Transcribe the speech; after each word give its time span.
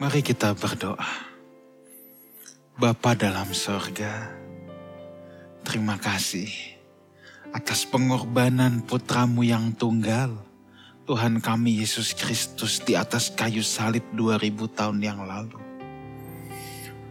Mari 0.00 0.24
kita 0.24 0.56
berdoa. 0.56 1.28
Bapa 2.80 3.12
dalam 3.12 3.52
sorga, 3.52 4.32
terima 5.60 6.00
kasih 6.00 6.48
atas 7.52 7.84
pengorbanan 7.84 8.80
putramu 8.80 9.44
yang 9.44 9.76
tunggal, 9.76 10.40
Tuhan 11.04 11.44
kami 11.44 11.84
Yesus 11.84 12.16
Kristus 12.16 12.80
di 12.80 12.96
atas 12.96 13.28
kayu 13.28 13.60
salib 13.60 14.00
2000 14.16 14.72
tahun 14.72 15.04
yang 15.04 15.20
lalu. 15.20 15.60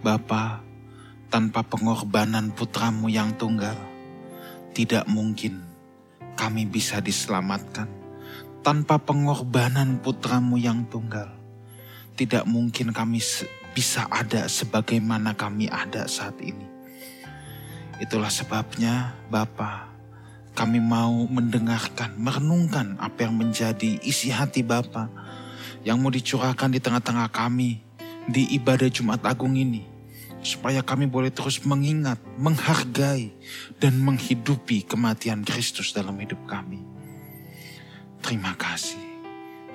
Bapa, 0.02 0.66
tanpa 1.30 1.62
pengorbanan 1.62 2.50
putramu 2.58 3.06
yang 3.06 3.38
tunggal, 3.38 3.78
tidak 4.74 5.06
mungkin 5.06 5.62
kami 6.34 6.66
bisa 6.66 6.98
diselamatkan. 7.06 7.86
Tanpa 8.66 8.98
pengorbanan 8.98 10.02
putramu 10.02 10.58
yang 10.58 10.90
tunggal, 10.90 11.39
tidak 12.20 12.44
mungkin 12.44 12.92
kami 12.92 13.24
bisa 13.72 14.04
ada 14.12 14.52
sebagaimana 14.52 15.32
kami 15.40 15.72
ada 15.72 16.04
saat 16.04 16.36
ini. 16.44 16.68
Itulah 18.04 18.28
sebabnya 18.28 19.16
Bapa, 19.32 19.88
kami 20.52 20.84
mau 20.84 21.24
mendengarkan, 21.32 22.20
merenungkan 22.20 23.00
apa 23.00 23.24
yang 23.24 23.40
menjadi 23.40 24.04
isi 24.04 24.36
hati 24.36 24.68
Bapa 24.68 25.08
yang 25.88 26.04
mau 26.04 26.12
dicurahkan 26.12 26.76
di 26.76 26.84
tengah-tengah 26.84 27.32
kami 27.32 27.80
di 28.28 28.52
ibadah 28.60 28.92
Jumat 28.92 29.24
Agung 29.24 29.56
ini. 29.56 29.88
Supaya 30.40 30.80
kami 30.80 31.08
boleh 31.08 31.36
terus 31.36 31.60
mengingat, 31.68 32.20
menghargai, 32.40 33.36
dan 33.80 34.00
menghidupi 34.00 34.88
kematian 34.88 35.44
Kristus 35.44 35.92
dalam 35.92 36.16
hidup 36.16 36.40
kami. 36.48 36.80
Terima 38.24 38.56
kasih. 38.56 39.00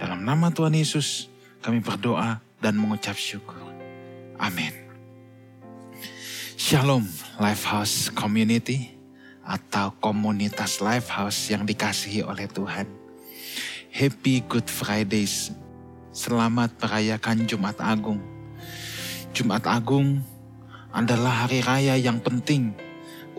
Dalam 0.00 0.24
nama 0.24 0.48
Tuhan 0.48 0.72
Yesus, 0.72 1.28
kami 1.64 1.80
berdoa 1.80 2.44
dan 2.60 2.76
mengucap 2.76 3.16
syukur. 3.16 3.56
Amin. 4.36 4.84
Shalom 6.60 7.08
Lifehouse 7.40 8.12
Community 8.12 8.92
atau 9.40 9.96
komunitas 9.96 10.84
Lifehouse 10.84 11.56
yang 11.56 11.64
dikasihi 11.64 12.20
oleh 12.20 12.44
Tuhan. 12.52 12.84
Happy 13.88 14.44
Good 14.44 14.68
Fridays. 14.68 15.56
Selamat 16.12 16.76
merayakan 16.84 17.48
Jumat 17.48 17.80
Agung. 17.80 18.20
Jumat 19.32 19.64
Agung 19.64 20.20
adalah 20.92 21.48
hari 21.48 21.64
raya 21.64 21.96
yang 21.96 22.20
penting 22.20 22.76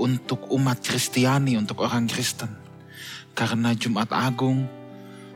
untuk 0.02 0.50
umat 0.50 0.82
Kristiani, 0.82 1.62
untuk 1.62 1.86
orang 1.86 2.10
Kristen. 2.10 2.50
Karena 3.38 3.78
Jumat 3.78 4.10
Agung 4.10 4.66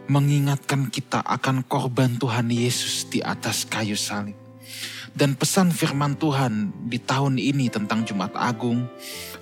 mengingatkan 0.09 0.89
kita 0.89 1.21
akan 1.21 1.61
korban 1.69 2.17
Tuhan 2.17 2.49
Yesus 2.49 3.05
di 3.07 3.21
atas 3.21 3.63
kayu 3.69 3.93
salib. 3.93 4.33
Dan 5.13 5.37
pesan 5.37 5.69
firman 5.69 6.17
Tuhan 6.17 6.73
di 6.89 6.97
tahun 6.97 7.37
ini 7.37 7.69
tentang 7.69 8.05
Jumat 8.05 8.33
Agung, 8.33 8.89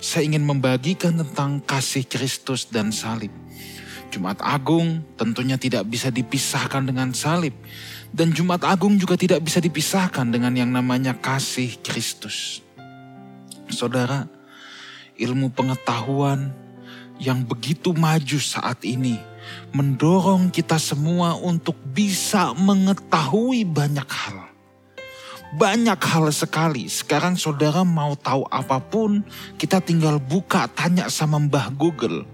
saya 0.00 0.28
ingin 0.28 0.44
membagikan 0.44 1.16
tentang 1.16 1.64
kasih 1.64 2.04
Kristus 2.04 2.68
dan 2.68 2.92
salib. 2.92 3.32
Jumat 4.08 4.40
Agung 4.40 5.04
tentunya 5.20 5.60
tidak 5.60 5.84
bisa 5.84 6.08
dipisahkan 6.08 6.84
dengan 6.84 7.12
salib. 7.12 7.52
Dan 8.08 8.32
Jumat 8.32 8.64
Agung 8.64 8.96
juga 8.96 9.20
tidak 9.20 9.44
bisa 9.44 9.60
dipisahkan 9.60 10.32
dengan 10.32 10.56
yang 10.56 10.72
namanya 10.72 11.12
kasih 11.12 11.76
Kristus. 11.84 12.64
Saudara, 13.68 14.24
ilmu 15.20 15.52
pengetahuan 15.52 16.56
yang 17.20 17.44
begitu 17.44 17.92
maju 17.92 18.40
saat 18.40 18.80
ini 18.88 19.27
mendorong 19.72 20.48
kita 20.48 20.80
semua 20.80 21.36
untuk 21.36 21.76
bisa 21.92 22.52
mengetahui 22.56 23.64
banyak 23.68 24.08
hal 24.08 24.48
banyak 25.54 25.96
hal 25.96 26.28
sekali. 26.28 26.92
Sekarang 26.92 27.32
saudara 27.32 27.80
mau 27.80 28.12
tahu 28.12 28.44
apa 28.52 28.76
pun, 28.84 29.24
kita 29.56 29.80
tinggal 29.80 30.20
buka 30.20 30.68
tanya 30.68 31.08
sama 31.08 31.40
Mbah 31.40 31.72
Google. 31.72 32.28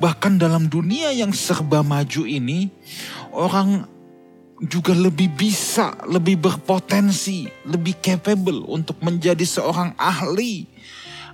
Bahkan 0.00 0.40
dalam 0.40 0.68
dunia 0.68 1.12
yang 1.12 1.32
serba 1.32 1.80
maju 1.80 2.22
ini, 2.24 2.68
orang 3.32 3.84
juga 4.64 4.96
lebih 4.96 5.32
bisa, 5.36 5.96
lebih 6.08 6.40
berpotensi, 6.40 7.48
lebih 7.68 8.00
capable 8.00 8.64
untuk 8.68 8.96
menjadi 9.04 9.44
seorang 9.44 9.92
ahli 10.00 10.68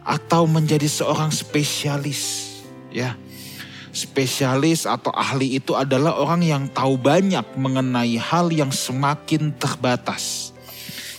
atau 0.03 0.47
menjadi 0.51 0.87
seorang 0.91 1.31
spesialis. 1.31 2.51
Ya, 2.91 3.15
Spesialis 3.93 4.89
atau 4.89 5.13
ahli 5.13 5.61
itu 5.61 5.77
adalah 5.77 6.17
orang 6.17 6.41
yang 6.41 6.65
tahu 6.73 6.97
banyak 6.97 7.45
mengenai 7.61 8.17
hal 8.17 8.49
yang 8.49 8.73
semakin 8.73 9.53
terbatas. 9.53 10.57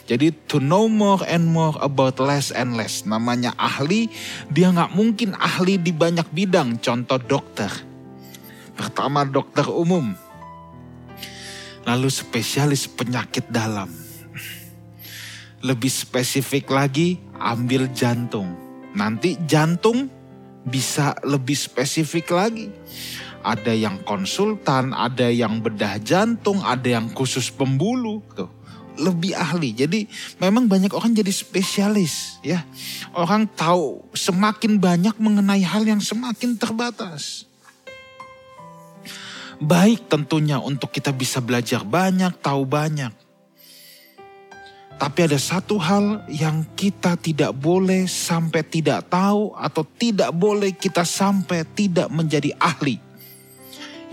Jadi 0.09 0.33
to 0.49 0.57
know 0.57 0.89
more 0.89 1.21
and 1.29 1.45
more 1.47 1.77
about 1.79 2.17
less 2.17 2.49
and 2.49 2.73
less. 2.73 3.05
Namanya 3.05 3.53
ahli, 3.55 4.09
dia 4.49 4.73
nggak 4.73 4.91
mungkin 4.97 5.37
ahli 5.37 5.77
di 5.77 5.93
banyak 5.93 6.27
bidang. 6.33 6.81
Contoh 6.81 7.21
dokter. 7.21 7.69
Pertama 8.73 9.21
dokter 9.23 9.69
umum. 9.69 10.17
Lalu 11.85 12.09
spesialis 12.09 12.89
penyakit 12.89 13.47
dalam. 13.53 13.87
Lebih 15.63 15.93
spesifik 15.93 16.73
lagi, 16.73 17.21
ambil 17.37 17.87
jantung. 17.93 18.49
Nanti 18.97 19.39
jantung 19.47 20.11
bisa 20.63 21.15
lebih 21.23 21.55
spesifik 21.55 22.31
lagi. 22.31 22.67
Ada 23.43 23.75
yang 23.75 23.99
konsultan, 24.07 24.95
ada 24.95 25.27
yang 25.27 25.59
bedah 25.59 25.99
jantung, 25.99 26.63
ada 26.63 26.87
yang 26.87 27.11
khusus 27.11 27.51
pembuluh 27.51 28.23
tuh. 28.31 28.47
Lebih 28.93 29.33
ahli. 29.35 29.73
Jadi 29.73 30.05
memang 30.37 30.69
banyak 30.69 30.93
orang 30.93 31.11
jadi 31.11 31.33
spesialis 31.33 32.39
ya. 32.45 32.63
Orang 33.11 33.49
tahu 33.51 34.05
semakin 34.15 34.79
banyak 34.79 35.17
mengenai 35.19 35.65
hal 35.65 35.83
yang 35.83 35.99
semakin 35.99 36.55
terbatas. 36.55 37.49
Baik 39.63 40.11
tentunya 40.11 40.59
untuk 40.59 40.91
kita 40.91 41.15
bisa 41.15 41.39
belajar 41.39 41.87
banyak, 41.87 42.35
tahu 42.43 42.67
banyak. 42.67 43.22
Tapi 44.97 45.19
ada 45.27 45.35
satu 45.35 45.75
hal 45.81 46.23
yang 46.31 46.63
kita 46.77 47.19
tidak 47.19 47.51
boleh 47.57 48.07
sampai 48.07 48.63
tidak 48.63 49.09
tahu 49.11 49.51
atau 49.57 49.83
tidak 49.99 50.31
boleh 50.31 50.71
kita 50.71 51.03
sampai 51.03 51.67
tidak 51.75 52.07
menjadi 52.07 52.55
ahli. 52.61 53.01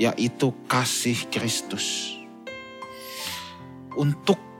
Yaitu 0.01 0.51
kasih 0.67 1.29
Kristus. 1.29 2.17
Untuk 3.95 4.51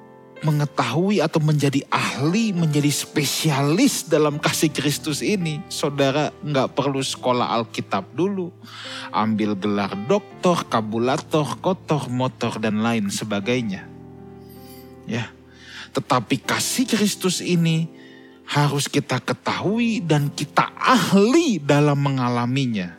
mengetahui 0.41 1.21
atau 1.21 1.41
menjadi 1.41 1.85
ahli, 1.93 2.53
menjadi 2.57 2.89
spesialis 2.89 4.09
dalam 4.09 4.41
kasih 4.41 4.73
Kristus 4.73 5.21
ini, 5.21 5.61
saudara 5.69 6.33
nggak 6.41 6.73
perlu 6.73 7.05
sekolah 7.05 7.53
Alkitab 7.61 8.17
dulu, 8.17 8.49
ambil 9.13 9.53
gelar 9.57 9.93
doktor, 10.09 10.65
kabulator, 10.69 11.45
kotor, 11.61 12.09
motor 12.09 12.57
dan 12.57 12.81
lain 12.81 13.13
sebagainya. 13.13 13.85
Ya, 15.05 15.29
tetapi 15.91 16.43
kasih 16.43 16.87
Kristus 16.87 17.43
ini 17.43 17.91
harus 18.51 18.91
kita 18.91 19.23
ketahui 19.23 20.03
dan 20.03 20.31
kita 20.31 20.75
ahli 20.75 21.63
dalam 21.63 21.99
mengalaminya. 22.03 22.99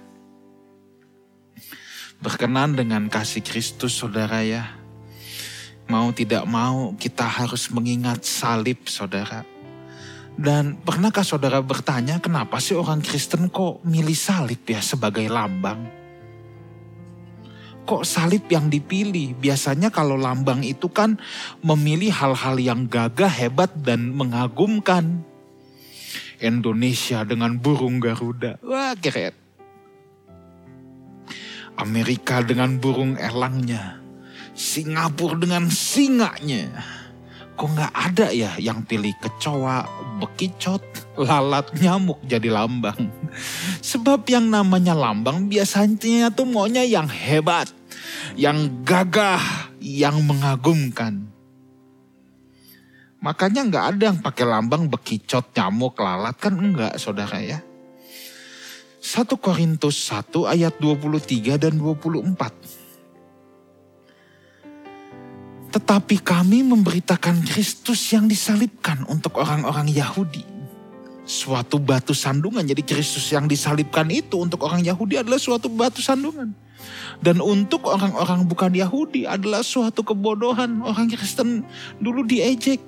Berkenan 2.24 2.78
dengan 2.78 3.12
kasih 3.12 3.44
Kristus 3.44 3.97
saudara 3.97 4.46
ya. 4.46 4.80
Mau 5.91 6.16
tidak 6.16 6.47
mau 6.47 6.96
kita 6.96 7.28
harus 7.28 7.68
mengingat 7.74 8.24
salib 8.24 8.88
saudara. 8.88 9.44
Dan 10.40 10.80
pernahkah 10.80 11.28
saudara 11.28 11.59
bertanya 11.59 12.24
kenapa 12.24 12.63
sih 12.63 12.80
orang 12.80 13.03
Kristen 13.03 13.51
kok 13.51 13.84
milih 13.84 14.16
salib 14.16 14.63
ya 14.63 14.80
sebagai 14.80 15.28
lambang? 15.28 16.00
Kok 17.91 18.07
salib 18.07 18.47
yang 18.47 18.72
dipilih? 18.72 19.36
Biasanya 19.36 19.92
kalau 19.92 20.16
lambang 20.16 20.63
itu 20.63 20.88
kan 20.88 21.19
memilih 21.60 22.16
hal-hal 22.16 22.56
yang 22.56 22.88
gagah, 22.88 23.27
hebat, 23.27 23.68
dan 23.83 24.16
mengagumkan. 24.16 25.27
Indonesia 26.39 27.27
dengan 27.27 27.60
burung 27.60 28.00
Garuda, 28.00 28.56
wah 28.63 28.95
keren. 28.95 29.36
Amerika 31.75 32.39
dengan 32.39 32.80
burung 32.80 33.19
elangnya. 33.19 34.00
Singapura 34.56 35.36
dengan 35.36 35.68
singanya. 35.68 36.71
Kok 37.60 37.69
nggak 37.77 37.94
ada 37.94 38.27
ya 38.33 38.51
yang 38.57 38.81
pilih 38.88 39.13
kecoa, 39.21 39.86
bekicot, 40.18 40.81
lalat, 41.19 41.68
nyamuk 41.77 42.24
jadi 42.25 42.50
lambang. 42.50 43.12
Sebab 43.83 44.25
yang 44.31 44.50
namanya 44.50 44.98
lambang 44.98 45.45
biasanya 45.45 46.33
tuh 46.33 46.50
maunya 46.50 46.81
yang 46.81 47.06
hebat, 47.06 47.69
yang 48.36 48.84
gagah, 48.86 49.72
yang 49.81 50.22
mengagumkan. 50.24 51.31
Makanya 53.22 53.62
nggak 53.69 53.86
ada 53.96 54.04
yang 54.10 54.19
pakai 54.19 54.46
lambang 54.50 54.90
bekicot, 54.90 55.54
nyamuk, 55.54 55.94
lalat 56.02 56.34
kan 56.42 56.58
enggak 56.58 56.98
saudara 56.98 57.38
ya. 57.38 57.62
1 59.02 59.25
Korintus 59.38 60.10
1 60.10 60.46
ayat 60.46 60.78
23 60.78 61.58
dan 61.58 61.74
24. 61.78 62.38
Tetapi 65.72 66.16
kami 66.22 66.62
memberitakan 66.68 67.42
Kristus 67.48 68.14
yang 68.14 68.30
disalibkan 68.30 69.02
untuk 69.10 69.42
orang-orang 69.42 69.90
Yahudi. 69.90 70.44
Suatu 71.25 71.80
batu 71.80 72.14
sandungan. 72.14 72.62
Jadi 72.62 72.84
Kristus 72.84 73.31
yang 73.31 73.48
disalibkan 73.48 74.06
itu 74.12 74.38
untuk 74.38 74.68
orang 74.68 74.84
Yahudi 74.84 75.18
adalah 75.18 75.40
suatu 75.40 75.72
batu 75.72 76.04
sandungan. 76.04 76.52
Dan 77.22 77.38
untuk 77.38 77.86
orang-orang 77.86 78.50
bukan 78.50 78.74
Yahudi 78.74 79.30
adalah 79.30 79.62
suatu 79.62 80.01
kebodohan. 80.01 80.81
Orang 80.81 81.10
Kristen 81.13 81.62
dulu 82.01 82.25
diejek. 82.25 82.81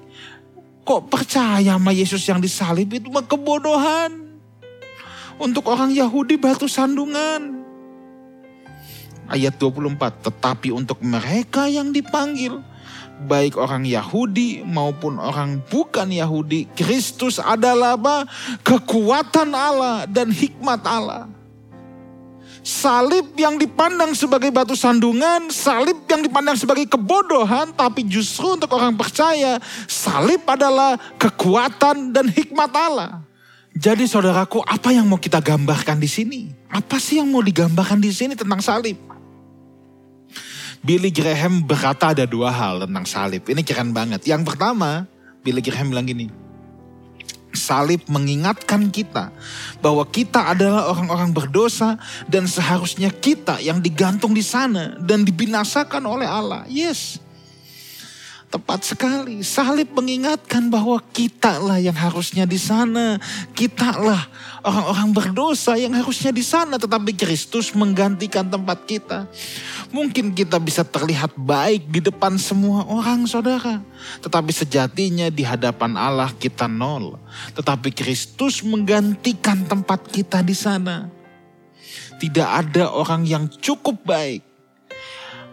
Kok 0.83 1.07
percaya 1.07 1.79
sama 1.79 1.95
Yesus 1.95 2.25
yang 2.27 2.43
disalib 2.43 2.91
itu 2.91 3.07
mah 3.07 3.23
kebodohan. 3.23 4.35
Untuk 5.37 5.69
orang 5.69 5.93
Yahudi 5.93 6.37
batu 6.37 6.67
sandungan. 6.67 7.63
Ayat 9.31 9.55
24, 9.55 10.27
tetapi 10.27 10.75
untuk 10.75 10.99
mereka 10.99 11.71
yang 11.71 11.95
dipanggil, 11.95 12.59
baik 13.23 13.55
orang 13.55 13.87
Yahudi 13.87 14.61
maupun 14.67 15.15
orang 15.15 15.63
bukan 15.71 16.11
Yahudi, 16.11 16.67
Kristus 16.75 17.39
adalah 17.39 17.95
apa? 17.95 18.27
Kekuatan 18.61 19.55
Allah 19.55 20.03
dan 20.09 20.27
hikmat 20.29 20.83
Allah. 20.83 21.31
Salib 22.63 23.35
yang 23.35 23.59
dipandang 23.59 24.15
sebagai 24.15 24.47
batu 24.47 24.71
sandungan, 24.71 25.51
salib 25.51 25.99
yang 26.07 26.23
dipandang 26.23 26.55
sebagai 26.55 26.87
kebodohan, 26.87 27.75
tapi 27.75 28.07
justru 28.07 28.55
untuk 28.55 28.71
orang 28.71 28.95
percaya, 28.95 29.59
salib 29.83 30.39
adalah 30.47 30.95
kekuatan 31.19 32.15
dan 32.15 32.31
hikmat 32.31 32.71
Allah. 32.71 33.19
Jadi 33.75 34.07
saudaraku, 34.07 34.63
apa 34.63 34.95
yang 34.95 35.03
mau 35.11 35.19
kita 35.19 35.43
gambarkan 35.43 35.99
di 35.99 36.07
sini? 36.07 36.41
Apa 36.71 37.03
sih 37.03 37.19
yang 37.19 37.27
mau 37.27 37.43
digambarkan 37.43 37.99
di 37.99 38.15
sini 38.15 38.31
tentang 38.31 38.63
salib? 38.63 38.95
Billy 40.79 41.11
Graham 41.11 41.67
berkata 41.67 42.15
ada 42.15 42.23
dua 42.23 42.47
hal 42.47 42.87
tentang 42.87 43.03
salib. 43.03 43.43
Ini 43.43 43.59
keren 43.63 43.91
banget. 43.91 44.23
Yang 44.23 44.55
pertama, 44.55 45.03
Billy 45.43 45.59
Graham 45.59 45.91
bilang 45.91 46.07
gini, 46.07 46.31
salib 47.63 48.03
mengingatkan 48.11 48.91
kita 48.91 49.31
bahwa 49.79 50.03
kita 50.03 50.51
adalah 50.51 50.91
orang-orang 50.91 51.31
berdosa 51.31 51.95
dan 52.27 52.43
seharusnya 52.43 53.07
kita 53.07 53.63
yang 53.63 53.79
digantung 53.79 54.35
di 54.35 54.43
sana 54.43 54.99
dan 54.99 55.23
dibinasakan 55.23 56.03
oleh 56.03 56.27
Allah. 56.27 56.67
Yes. 56.67 57.23
Tepat 58.53 58.85
sekali. 58.85 59.41
Salib 59.41 59.97
mengingatkan 59.97 60.69
bahwa 60.69 61.01
kita 61.09 61.57
lah 61.57 61.81
yang 61.81 61.97
harusnya 61.97 62.45
di 62.45 62.61
sana. 62.61 63.17
Kita 63.49 63.97
lah 63.97 64.29
orang-orang 64.61 65.09
berdosa 65.09 65.73
yang 65.73 65.97
harusnya 65.97 66.29
di 66.29 66.45
sana. 66.45 66.77
Tetapi 66.77 67.17
Kristus 67.17 67.73
menggantikan 67.73 68.45
tempat 68.45 68.85
kita. 68.85 69.25
Mungkin 69.93 70.33
kita 70.33 70.57
bisa 70.57 70.81
terlihat 70.81 71.37
baik 71.37 71.85
di 71.85 72.01
depan 72.01 72.33
semua 72.41 72.81
orang 72.89 73.29
saudara. 73.29 73.77
Tetapi 74.25 74.49
sejatinya 74.49 75.29
di 75.29 75.45
hadapan 75.45 75.93
Allah 75.93 76.33
kita 76.33 76.65
nol. 76.65 77.21
Tetapi 77.53 77.93
Kristus 77.93 78.65
menggantikan 78.65 79.61
tempat 79.69 80.09
kita 80.09 80.41
di 80.41 80.57
sana. 80.57 81.13
Tidak 82.17 82.49
ada 82.49 82.89
orang 82.89 83.21
yang 83.29 83.45
cukup 83.45 84.01
baik 84.01 84.41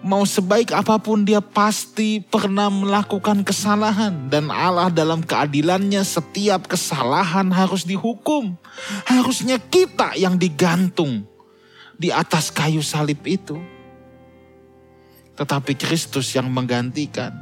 mau 0.00 0.24
sebaik 0.24 0.72
apa 0.72 0.96
pun 0.96 1.24
dia 1.24 1.44
pasti 1.44 2.24
pernah 2.24 2.72
melakukan 2.72 3.44
kesalahan. 3.44 4.28
Dan 4.32 4.48
Allah 4.48 4.88
dalam 4.88 5.20
keadilannya 5.20 6.00
setiap 6.04 6.68
kesalahan 6.68 7.52
harus 7.52 7.84
dihukum. 7.84 8.56
Harusnya 9.04 9.60
kita 9.60 10.16
yang 10.16 10.40
digantung 10.40 11.24
di 12.00 12.08
atas 12.08 12.48
kayu 12.48 12.80
salib 12.80 13.20
itu. 13.28 13.79
Tetapi 15.38 15.72
Kristus 15.78 16.32
yang 16.34 16.50
menggantikan. 16.50 17.32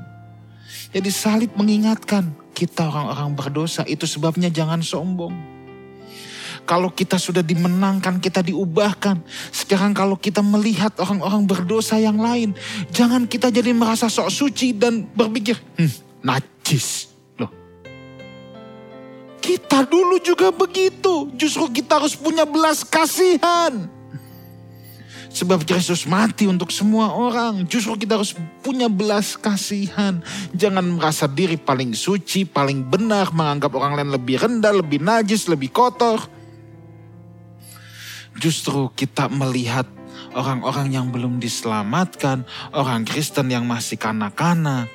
Jadi 0.89 1.11
salib 1.13 1.53
mengingatkan 1.57 2.33
kita 2.57 2.89
orang-orang 2.89 3.37
berdosa 3.37 3.85
itu 3.87 4.09
sebabnya 4.09 4.51
jangan 4.51 4.81
sombong. 4.81 5.59
Kalau 6.69 6.93
kita 6.93 7.17
sudah 7.17 7.41
dimenangkan, 7.41 8.21
kita 8.21 8.45
diubahkan. 8.45 9.25
Sekarang 9.49 9.97
kalau 9.97 10.21
kita 10.21 10.45
melihat 10.45 10.93
orang-orang 11.01 11.49
berdosa 11.49 11.97
yang 11.97 12.21
lain, 12.21 12.53
jangan 12.93 13.25
kita 13.25 13.49
jadi 13.49 13.73
merasa 13.73 14.13
sok 14.13 14.29
suci 14.29 14.77
dan 14.77 15.09
berpikir, 15.17 15.57
hmm, 15.57 16.21
najis. 16.21 17.09
Loh. 17.41 17.49
Kita 19.41 19.89
dulu 19.89 20.21
juga 20.21 20.53
begitu. 20.53 21.33
Justru 21.41 21.73
kita 21.73 22.05
harus 22.05 22.13
punya 22.13 22.45
belas 22.45 22.85
kasihan. 22.85 23.89
Sebab 25.29 25.69
Kristus 25.69 26.09
mati 26.09 26.49
untuk 26.49 26.73
semua 26.73 27.13
orang. 27.13 27.69
Justru 27.69 28.01
kita 28.01 28.17
harus 28.17 28.33
punya 28.65 28.89
belas 28.89 29.37
kasihan. 29.37 30.25
Jangan 30.57 30.97
merasa 30.97 31.29
diri 31.29 31.61
paling 31.61 31.93
suci, 31.93 32.49
paling 32.49 32.89
benar, 32.89 33.31
menganggap 33.37 33.77
orang 33.77 34.01
lain 34.01 34.11
lebih 34.17 34.41
rendah, 34.41 34.73
lebih 34.73 35.05
najis, 35.05 35.47
lebih 35.47 35.69
kotor. 35.69 36.25
Justru 38.39 38.89
kita 38.95 39.29
melihat 39.29 39.85
orang-orang 40.33 40.95
yang 40.95 41.11
belum 41.11 41.43
diselamatkan, 41.43 42.47
orang 42.71 43.03
Kristen 43.03 43.51
yang 43.51 43.67
masih 43.67 43.99
kanak-kanak. 43.99 44.89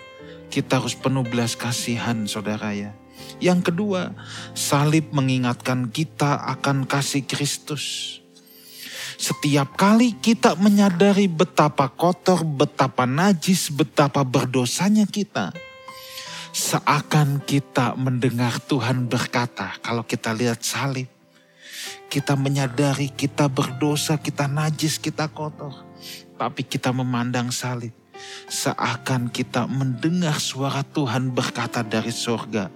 Kita 0.48 0.80
harus 0.80 0.94
penuh 0.96 1.26
belas 1.26 1.58
kasihan 1.58 2.26
saudara 2.30 2.72
ya. 2.72 2.94
Yang 3.44 3.74
kedua, 3.74 4.16
salib 4.56 5.12
mengingatkan 5.12 5.92
kita 5.92 6.40
akan 6.58 6.88
kasih 6.88 7.26
Kristus. 7.28 8.18
Setiap 9.24 9.80
kali 9.80 10.20
kita 10.20 10.60
menyadari 10.60 11.32
betapa 11.32 11.88
kotor, 11.88 12.44
betapa 12.44 13.08
najis, 13.08 13.72
betapa 13.72 14.20
berdosanya 14.28 15.08
kita. 15.08 15.56
Seakan 16.52 17.40
kita 17.40 17.96
mendengar 17.96 18.60
Tuhan 18.60 19.08
berkata, 19.08 19.80
kalau 19.80 20.04
kita 20.04 20.36
lihat 20.36 20.60
salib, 20.68 21.08
kita 22.12 22.36
menyadari 22.36 23.08
kita 23.16 23.48
berdosa, 23.48 24.20
kita 24.20 24.52
najis, 24.52 25.00
kita 25.00 25.32
kotor. 25.32 25.72
Tapi 26.36 26.68
kita 26.68 26.92
memandang 26.92 27.48
salib. 27.48 27.96
Seakan 28.52 29.32
kita 29.32 29.72
mendengar 29.72 30.36
suara 30.36 30.84
Tuhan 30.84 31.32
berkata 31.32 31.80
dari 31.80 32.12
surga. 32.12 32.68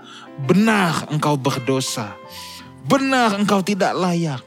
Benar 0.47 1.11
engkau 1.11 1.35
berdosa. 1.35 2.15
Benar 2.87 3.35
engkau 3.35 3.59
tidak 3.59 3.91
layak. 3.99 4.46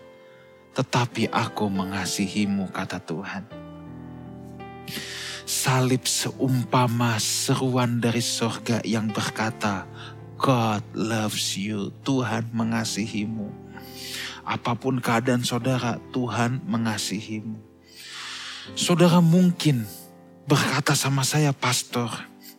Tetapi 0.71 1.31
aku 1.31 1.67
mengasihimu 1.67 2.71
kata 2.71 3.03
Tuhan. 3.03 3.45
Salib 5.51 6.07
seumpama 6.07 7.19
seruan 7.19 7.99
dari 7.99 8.23
surga 8.23 8.87
yang 8.87 9.11
berkata, 9.11 9.83
God 10.41 10.87
loves 10.97 11.59
you, 11.59 11.93
Tuhan 12.01 12.49
mengasihimu 12.57 13.53
Apa 14.47 14.73
pun 14.73 15.03
keadaan 15.03 15.45
saudara, 15.45 16.01
Tuhan 16.17 16.65
mengasihimu. 16.65 17.61
Saudara 18.73 19.21
mungkin 19.21 19.85
berkata 20.49 20.97
sama 20.97 21.27
saya, 21.27 21.53
Pastor, 21.53 22.09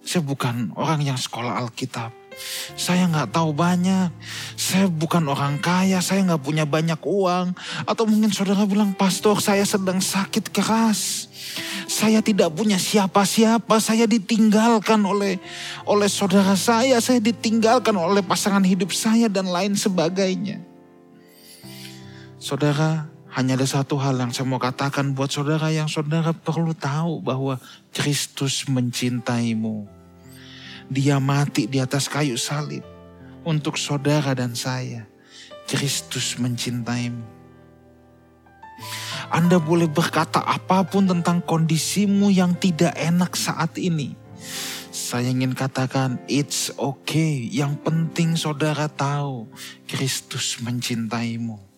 saya 0.06 0.22
bukan 0.22 0.76
orang 0.78 1.02
yang 1.02 1.18
sekolah 1.18 1.58
Alkitab. 1.64 2.21
Saya 2.76 3.08
nggak 3.08 3.36
tahu 3.36 3.52
banyak. 3.52 4.10
Saya 4.56 4.88
bukan 4.88 5.28
orang 5.28 5.60
kaya. 5.60 6.00
Saya 6.00 6.24
nggak 6.26 6.44
punya 6.44 6.66
banyak 6.66 7.00
uang. 7.04 7.54
Atau 7.86 8.08
mungkin 8.08 8.32
saudara 8.34 8.64
bilang, 8.66 8.96
Pastor, 8.96 9.38
saya 9.44 9.64
sedang 9.68 10.00
sakit 10.00 10.50
keras. 10.50 11.28
Saya 11.92 12.24
tidak 12.24 12.56
punya 12.56 12.80
siapa-siapa. 12.80 13.78
Saya 13.84 14.08
ditinggalkan 14.08 15.04
oleh 15.04 15.38
oleh 15.84 16.10
saudara 16.10 16.56
saya. 16.56 16.98
Saya 17.04 17.20
ditinggalkan 17.20 17.94
oleh 17.94 18.24
pasangan 18.24 18.64
hidup 18.64 18.96
saya 18.96 19.28
dan 19.28 19.52
lain 19.52 19.76
sebagainya. 19.76 20.64
Saudara, 22.42 23.06
hanya 23.32 23.56
ada 23.56 23.68
satu 23.70 23.96
hal 23.96 24.18
yang 24.20 24.34
saya 24.36 24.44
mau 24.44 24.60
katakan 24.60 25.16
buat 25.16 25.32
saudara 25.32 25.72
yang 25.72 25.88
saudara 25.88 26.36
perlu 26.36 26.76
tahu 26.76 27.24
bahwa 27.24 27.62
Kristus 27.96 28.68
mencintaimu. 28.68 30.01
Dia 30.92 31.24
mati 31.24 31.72
di 31.72 31.80
atas 31.80 32.12
kayu 32.12 32.36
salib 32.36 32.84
untuk 33.48 33.80
saudara 33.80 34.36
dan 34.36 34.52
saya. 34.60 35.08
Kristus 35.64 36.36
mencintaimu. 36.36 37.24
Anda 39.32 39.56
boleh 39.56 39.88
berkata 39.88 40.44
apa 40.44 40.84
pun 40.84 41.08
tentang 41.08 41.40
kondisimu 41.40 42.28
yang 42.28 42.60
tidak 42.60 42.92
enak 43.00 43.40
saat 43.40 43.80
ini. 43.80 44.20
Saya 44.92 45.32
ingin 45.32 45.56
katakan, 45.56 46.20
it's 46.28 46.76
okay. 46.76 47.48
Yang 47.48 47.80
penting 47.88 48.36
saudara 48.36 48.92
tahu, 48.92 49.48
Kristus 49.88 50.60
mencintaimu. 50.60 51.71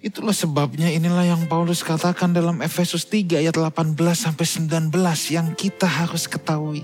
Itulah 0.00 0.32
sebabnya 0.32 0.88
inilah 0.88 1.28
yang 1.28 1.44
Paulus 1.44 1.84
katakan 1.84 2.32
dalam 2.32 2.64
Efesus 2.64 3.04
3 3.04 3.44
ayat 3.44 3.52
18 3.52 4.00
sampai 4.16 4.46
19 4.48 4.88
yang 5.28 5.52
kita 5.52 5.84
harus 5.84 6.24
ketahui. 6.24 6.80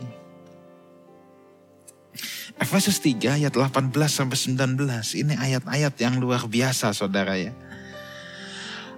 Efesus 2.60 3.00
3 3.00 3.40
ayat 3.40 3.52
18 3.56 3.88
sampai 4.04 4.36
19 4.36 4.84
ini 5.16 5.32
ayat-ayat 5.32 5.96
yang 5.96 6.20
luar 6.20 6.44
biasa 6.44 6.92
saudara 6.92 7.40
ya. 7.40 7.56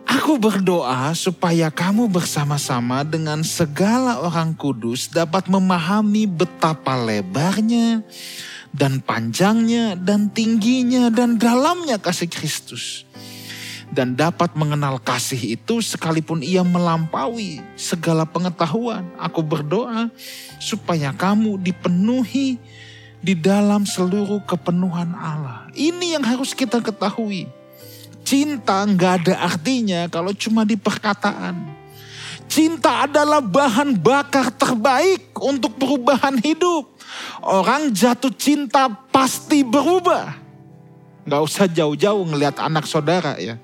Aku 0.08 0.34
berdoa 0.40 1.14
supaya 1.14 1.70
kamu 1.70 2.10
bersama-sama 2.10 3.06
dengan 3.06 3.46
segala 3.46 4.18
orang 4.18 4.50
kudus 4.56 5.14
dapat 5.14 5.46
memahami 5.46 6.26
betapa 6.26 6.98
lebarnya 6.98 8.02
dan 8.74 8.98
panjangnya 8.98 9.94
dan 9.94 10.26
tingginya 10.32 11.06
dan 11.06 11.38
dalamnya 11.38 12.02
kasih 12.02 12.26
Kristus. 12.26 13.06
Dan 13.88 14.12
dapat 14.12 14.52
mengenal 14.52 15.00
kasih 15.00 15.56
itu 15.56 15.80
sekalipun 15.80 16.44
ia 16.44 16.60
melampaui 16.60 17.64
segala 17.72 18.28
pengetahuan. 18.28 19.08
Aku 19.16 19.40
berdoa 19.40 20.12
supaya 20.60 21.10
kamu 21.16 21.56
dipenuhi 21.56 22.60
di 23.18 23.34
dalam 23.34 23.88
seluruh 23.88 24.44
kepenuhan 24.44 25.16
Allah. 25.16 25.66
Ini 25.72 26.20
yang 26.20 26.24
harus 26.24 26.52
kita 26.52 26.84
ketahui 26.84 27.48
Cinta 28.28 28.84
nggak 28.84 29.24
ada 29.24 29.34
artinya 29.40 30.04
kalau 30.12 30.36
cuma 30.36 30.60
di 30.68 30.76
perkataan. 30.76 31.64
Cinta 32.44 33.08
adalah 33.08 33.40
bahan 33.40 33.96
bakar 33.96 34.52
terbaik 34.52 35.32
untuk 35.40 35.80
perubahan 35.80 36.36
hidup. 36.36 36.92
Orang 37.40 37.88
jatuh 37.96 38.28
cinta 38.36 38.92
pasti 39.08 39.64
berubah. 39.64 40.36
Gak 41.24 41.40
usah 41.40 41.64
jauh-jauh 41.72 42.20
ngelihat 42.28 42.60
anak 42.60 42.84
saudara 42.84 43.40
ya. 43.40 43.56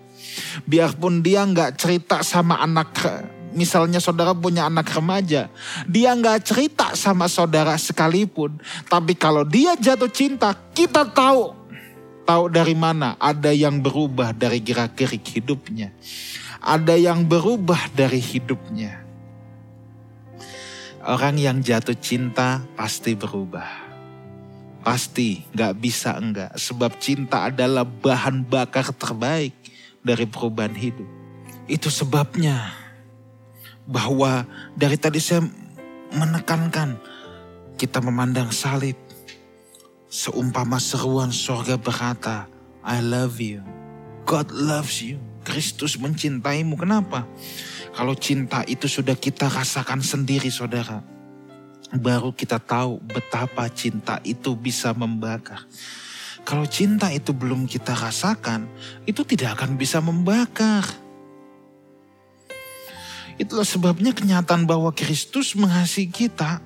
Biarpun 0.64 1.20
dia 1.20 1.44
nggak 1.44 1.76
cerita 1.78 2.22
sama 2.24 2.60
anak 2.60 2.94
misalnya 3.54 4.02
saudara 4.02 4.34
punya 4.34 4.66
anak 4.66 4.90
remaja, 4.90 5.46
dia 5.86 6.10
nggak 6.10 6.42
cerita 6.42 6.90
sama 6.98 7.30
saudara 7.30 7.78
sekalipun, 7.78 8.58
tapi 8.90 9.14
kalau 9.14 9.46
dia 9.46 9.78
jatuh 9.78 10.10
cinta, 10.10 10.50
kita 10.74 11.06
tahu 11.06 11.64
Tahu 12.24 12.48
dari 12.48 12.72
mana? 12.72 13.20
Ada 13.20 13.52
yang 13.52 13.84
berubah 13.84 14.32
dari 14.32 14.56
gerak-gerik 14.64 15.20
hidupnya. 15.28 15.92
Ada 16.64 16.96
yang 16.96 17.28
berubah 17.28 17.92
dari 17.92 18.16
hidupnya. 18.16 19.04
Orang 21.04 21.36
yang 21.36 21.60
jatuh 21.60 21.92
cinta 22.00 22.64
pasti 22.80 23.12
berubah. 23.12 23.68
Pasti 24.80 25.44
gak 25.52 25.76
bisa 25.76 26.16
enggak. 26.16 26.56
Sebab 26.56 26.96
cinta 26.96 27.52
adalah 27.52 27.84
bahan 27.84 28.40
bakar 28.48 28.88
terbaik 28.96 29.52
dari 30.04 30.28
perubahan 30.28 30.76
hidup. 30.76 31.08
Itu 31.66 31.88
sebabnya 31.88 32.76
bahwa 33.88 34.44
dari 34.76 35.00
tadi 35.00 35.18
saya 35.18 35.42
menekankan 36.12 37.00
kita 37.80 37.98
memandang 38.04 38.52
salib 38.52 38.94
Seumpama 40.14 40.78
seruan 40.78 41.34
sorga 41.34 41.74
berkata, 41.74 42.46
I 42.86 43.02
love 43.02 43.42
you. 43.42 43.66
God 44.22 44.46
loves 44.54 45.02
you. 45.02 45.18
Kristus 45.42 45.98
mencintaimu. 45.98 46.78
Kenapa? 46.78 47.26
Kalau 47.90 48.14
cinta 48.14 48.62
itu 48.70 48.86
sudah 48.86 49.18
kita 49.18 49.50
rasakan 49.50 50.06
sendiri 50.06 50.54
saudara. 50.54 51.02
Baru 51.98 52.30
kita 52.30 52.62
tahu 52.62 53.02
betapa 53.02 53.66
cinta 53.74 54.22
itu 54.22 54.54
bisa 54.54 54.94
membakar. 54.94 55.66
Kalau 56.44 56.68
cinta 56.68 57.08
itu 57.08 57.32
belum 57.32 57.64
kita 57.64 57.96
rasakan, 57.96 58.68
itu 59.08 59.24
tidak 59.24 59.56
akan 59.60 59.80
bisa 59.80 60.04
membakar. 60.04 60.84
Itulah 63.40 63.66
sebabnya 63.66 64.12
kenyataan 64.12 64.68
bahwa 64.68 64.92
Kristus 64.94 65.56
mengasihi 65.56 66.06
kita 66.06 66.60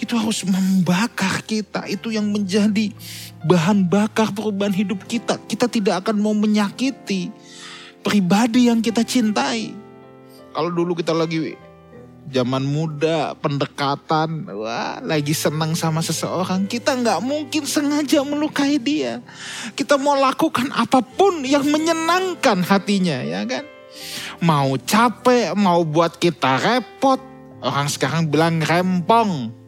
itu 0.00 0.16
harus 0.18 0.42
membakar 0.42 1.40
kita. 1.46 1.86
Itu 1.86 2.10
yang 2.10 2.28
menjadi 2.28 2.90
bahan 3.46 3.86
bakar 3.86 4.34
perubahan 4.34 4.74
hidup 4.74 5.06
kita. 5.06 5.38
Kita 5.46 5.70
tidak 5.70 6.04
akan 6.04 6.18
mau 6.18 6.34
menyakiti 6.34 7.30
pribadi 8.02 8.68
yang 8.72 8.82
kita 8.82 9.06
cintai. 9.06 9.72
Kalau 10.50 10.70
dulu 10.74 10.98
kita 10.98 11.14
lagi 11.14 11.54
zaman 12.28 12.62
muda, 12.66 13.32
pendekatan, 13.40 14.44
wah 14.52 15.00
lagi 15.00 15.32
senang 15.32 15.72
sama 15.72 16.04
seseorang, 16.04 16.68
kita 16.68 16.92
nggak 16.98 17.20
mungkin 17.24 17.64
sengaja 17.64 18.20
melukai 18.26 18.76
dia. 18.76 19.24
Kita 19.72 19.96
mau 19.96 20.18
lakukan 20.18 20.68
apa 20.76 21.00
pun 21.00 21.40
yang 21.46 21.64
menyenangkan 21.64 22.60
hatinya, 22.60 23.24
ya 23.24 23.48
kan? 23.48 23.64
Mau 24.44 24.76
capek, 24.76 25.56
mau 25.56 25.80
buat 25.82 26.20
kita 26.20 26.60
repot, 26.60 27.20
orang 27.64 27.88
sekarang 27.88 28.28
bilang 28.28 28.60
rempong 28.60 29.60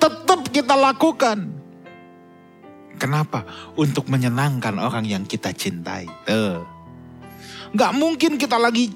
tetap 0.00 0.40
kita 0.48 0.74
lakukan. 0.74 1.60
Kenapa? 2.96 3.44
Untuk 3.76 4.08
menyenangkan 4.08 4.76
orang 4.80 5.04
yang 5.08 5.24
kita 5.24 5.52
cintai. 5.52 6.08
Tuh. 6.24 6.64
Gak 7.76 7.92
mungkin 7.96 8.36
kita 8.36 8.60
lagi 8.60 8.92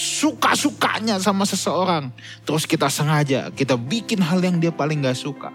suka-sukanya 0.00 1.20
sama 1.20 1.44
seseorang. 1.44 2.08
Terus 2.48 2.64
kita 2.64 2.88
sengaja, 2.88 3.52
kita 3.52 3.76
bikin 3.76 4.24
hal 4.24 4.40
yang 4.40 4.56
dia 4.56 4.72
paling 4.72 5.04
gak 5.04 5.20
suka. 5.20 5.52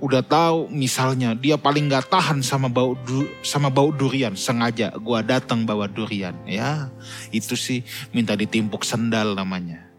Udah 0.00 0.22
tahu 0.22 0.70
misalnya 0.70 1.34
dia 1.34 1.58
paling 1.58 1.90
gak 1.90 2.06
tahan 2.06 2.40
sama 2.40 2.70
bau 2.70 2.94
du, 2.94 3.26
sama 3.42 3.66
bau 3.66 3.90
durian. 3.90 4.38
Sengaja 4.38 4.94
gua 4.96 5.26
datang 5.26 5.66
bawa 5.66 5.90
durian. 5.90 6.38
Ya 6.46 6.88
itu 7.34 7.58
sih 7.58 7.82
minta 8.14 8.38
ditimpuk 8.38 8.86
sendal 8.86 9.34
namanya. 9.34 9.89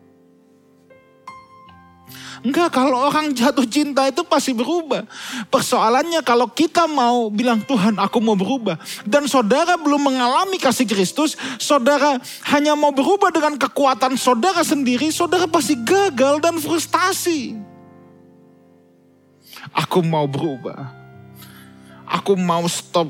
Enggak, 2.41 2.73
kalau 2.73 2.97
orang 3.05 3.37
jatuh 3.37 3.69
cinta 3.69 4.09
itu 4.09 4.25
pasti 4.25 4.49
berubah. 4.57 5.05
Persoalannya 5.53 6.25
kalau 6.25 6.49
kita 6.49 6.89
mau 6.89 7.29
bilang 7.29 7.61
Tuhan 7.61 8.01
aku 8.01 8.17
mau 8.17 8.33
berubah. 8.33 8.81
Dan 9.05 9.29
saudara 9.29 9.77
belum 9.77 10.09
mengalami 10.09 10.57
kasih 10.57 10.89
Kristus, 10.89 11.37
saudara 11.61 12.17
hanya 12.49 12.73
mau 12.73 12.89
berubah 12.89 13.29
dengan 13.29 13.61
kekuatan 13.61 14.17
saudara 14.17 14.65
sendiri, 14.65 15.13
saudara 15.13 15.45
pasti 15.45 15.77
gagal 15.85 16.41
dan 16.41 16.57
frustasi. 16.57 17.53
Aku 19.77 20.01
mau 20.01 20.25
berubah. 20.25 20.97
Aku 22.09 22.33
mau 22.35 22.65
stop 22.65 23.07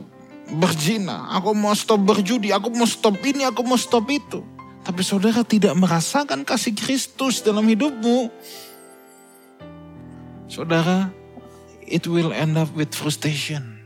berzina, 0.51 1.31
aku 1.31 1.55
mau 1.55 1.71
stop 1.71 2.03
berjudi, 2.03 2.51
aku 2.51 2.67
mau 2.75 2.85
stop 2.85 3.15
ini, 3.23 3.47
aku 3.47 3.63
mau 3.63 3.79
stop 3.79 4.05
itu. 4.11 4.43
Tapi 4.83 5.01
saudara 5.05 5.41
tidak 5.47 5.71
merasakan 5.79 6.43
kasih 6.43 6.75
Kristus 6.75 7.39
dalam 7.39 7.63
hidupmu. 7.63 8.27
Saudara, 10.51 11.07
it 11.87 12.03
will 12.11 12.35
end 12.35 12.59
up 12.59 12.67
with 12.75 12.91
frustration. 12.91 13.79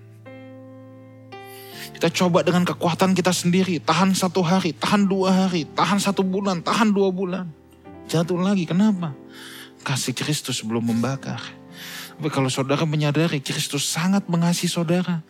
Kita 1.93 2.09
coba 2.09 2.41
dengan 2.41 2.65
kekuatan 2.65 3.13
kita 3.13 3.29
sendiri, 3.29 3.77
tahan 3.77 4.17
satu 4.17 4.41
hari, 4.41 4.73
tahan 4.73 5.05
dua 5.05 5.45
hari, 5.45 5.69
tahan 5.77 6.01
satu 6.01 6.25
bulan, 6.25 6.65
tahan 6.65 6.89
dua 6.89 7.13
bulan. 7.13 7.45
Jatuh 8.09 8.41
lagi, 8.41 8.65
kenapa? 8.65 9.13
Kasih 9.85 10.17
Kristus 10.17 10.65
belum 10.65 10.89
membakar. 10.89 11.37
Tapi 12.17 12.33
kalau 12.33 12.49
saudara 12.49 12.81
menyadari 12.89 13.37
Kristus 13.45 13.85
sangat 13.85 14.25
mengasihi 14.25 14.65
saudara. 14.65 15.21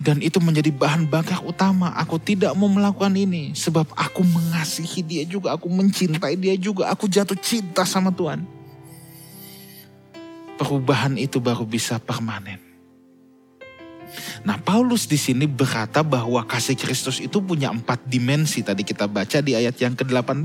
Dan 0.00 0.24
itu 0.24 0.40
menjadi 0.40 0.72
bahan 0.72 1.04
bakar 1.04 1.44
utama. 1.44 1.92
Aku 2.00 2.16
tidak 2.16 2.56
mau 2.56 2.72
melakukan 2.72 3.12
ini. 3.12 3.52
Sebab 3.52 3.92
aku 3.92 4.24
mengasihi 4.24 5.04
dia 5.04 5.28
juga. 5.28 5.52
Aku 5.52 5.68
mencintai 5.68 6.40
dia 6.40 6.56
juga. 6.56 6.88
Aku 6.88 7.04
jatuh 7.04 7.36
cinta 7.36 7.84
sama 7.84 8.08
Tuhan 8.08 8.59
perubahan 10.60 11.16
itu 11.16 11.40
baru 11.40 11.64
bisa 11.64 11.96
permanen. 11.96 12.60
Nah, 14.44 14.60
Paulus 14.60 15.08
di 15.08 15.16
sini 15.16 15.48
berkata 15.48 16.04
bahwa 16.04 16.44
kasih 16.44 16.76
Kristus 16.76 17.16
itu 17.22 17.40
punya 17.40 17.72
empat 17.72 18.04
dimensi. 18.04 18.60
Tadi 18.60 18.84
kita 18.84 19.08
baca 19.08 19.40
di 19.40 19.56
ayat 19.56 19.80
yang 19.80 19.96
ke-18. 19.96 20.44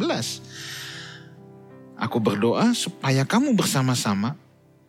Aku 2.00 2.24
berdoa 2.24 2.72
supaya 2.72 3.28
kamu 3.28 3.52
bersama-sama 3.58 4.40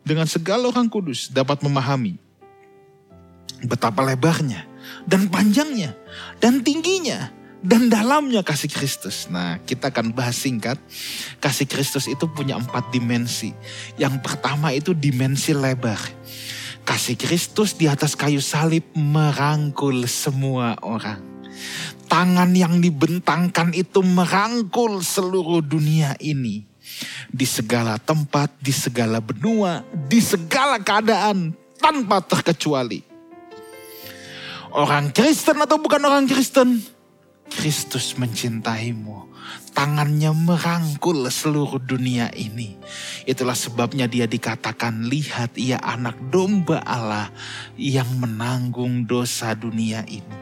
dengan 0.07 0.29
segala 0.29 0.71
orang 0.71 0.87
kudus 0.87 1.27
dapat 1.27 1.59
memahami 1.59 2.15
betapa 3.65 4.05
lebarnya 4.05 4.63
dan 5.09 5.27
panjangnya 5.27 5.95
dan 6.37 6.61
tingginya 6.61 7.31
dan 7.61 7.89
dalamnya 7.89 8.45
kasih 8.45 8.69
Kristus. 8.69 9.25
Nah, 9.29 9.57
kita 9.65 9.89
akan 9.89 10.13
bahas 10.13 10.37
singkat. 10.37 10.77
Kasih 11.41 11.65
Kristus 11.65 12.05
itu 12.05 12.29
punya 12.29 12.57
empat 12.57 12.93
dimensi. 12.93 13.53
Yang 13.97 14.21
pertama 14.21 14.73
itu 14.73 14.93
dimensi 14.93 15.57
lebar. 15.57 15.97
Kasih 16.87 17.19
Kristus 17.19 17.75
di 17.75 17.89
atas 17.89 18.15
kayu 18.15 18.39
salib 18.39 18.85
merangkul 18.95 20.07
semua 20.07 20.79
orang. 20.85 21.19
Tangan 22.07 22.55
yang 22.55 22.79
dibentangkan 22.79 23.75
itu 23.75 23.99
merangkul 23.99 25.03
seluruh 25.03 25.59
dunia 25.59 26.15
ini. 26.23 26.63
Di 27.27 27.43
segala 27.43 27.99
tempat, 27.99 28.55
di 28.63 28.71
segala 28.71 29.19
benua, 29.19 29.83
di 30.07 30.23
segala 30.23 30.79
keadaan, 30.79 31.51
tanpa 31.75 32.23
terkecuali. 32.23 33.03
Orang 34.71 35.11
Kristen 35.11 35.59
atau 35.59 35.75
bukan 35.75 35.99
orang 36.07 36.23
Kristen, 36.23 36.79
Kristus 37.51 38.15
mencintaimu. 38.19 39.27
Tangannya 39.71 40.33
merangkul 40.33 41.29
seluruh 41.29 41.77
dunia 41.77 42.33
ini. 42.33 42.75
Itulah 43.29 43.53
sebabnya 43.53 44.09
dia 44.09 44.25
dikatakan, 44.25 45.05
lihat 45.05 45.53
ia 45.55 45.77
anak 45.79 46.17
domba 46.33 46.81
Allah 46.81 47.29
yang 47.77 48.09
menanggung 48.17 49.05
dosa 49.05 49.53
dunia 49.53 50.01
ini. 50.09 50.37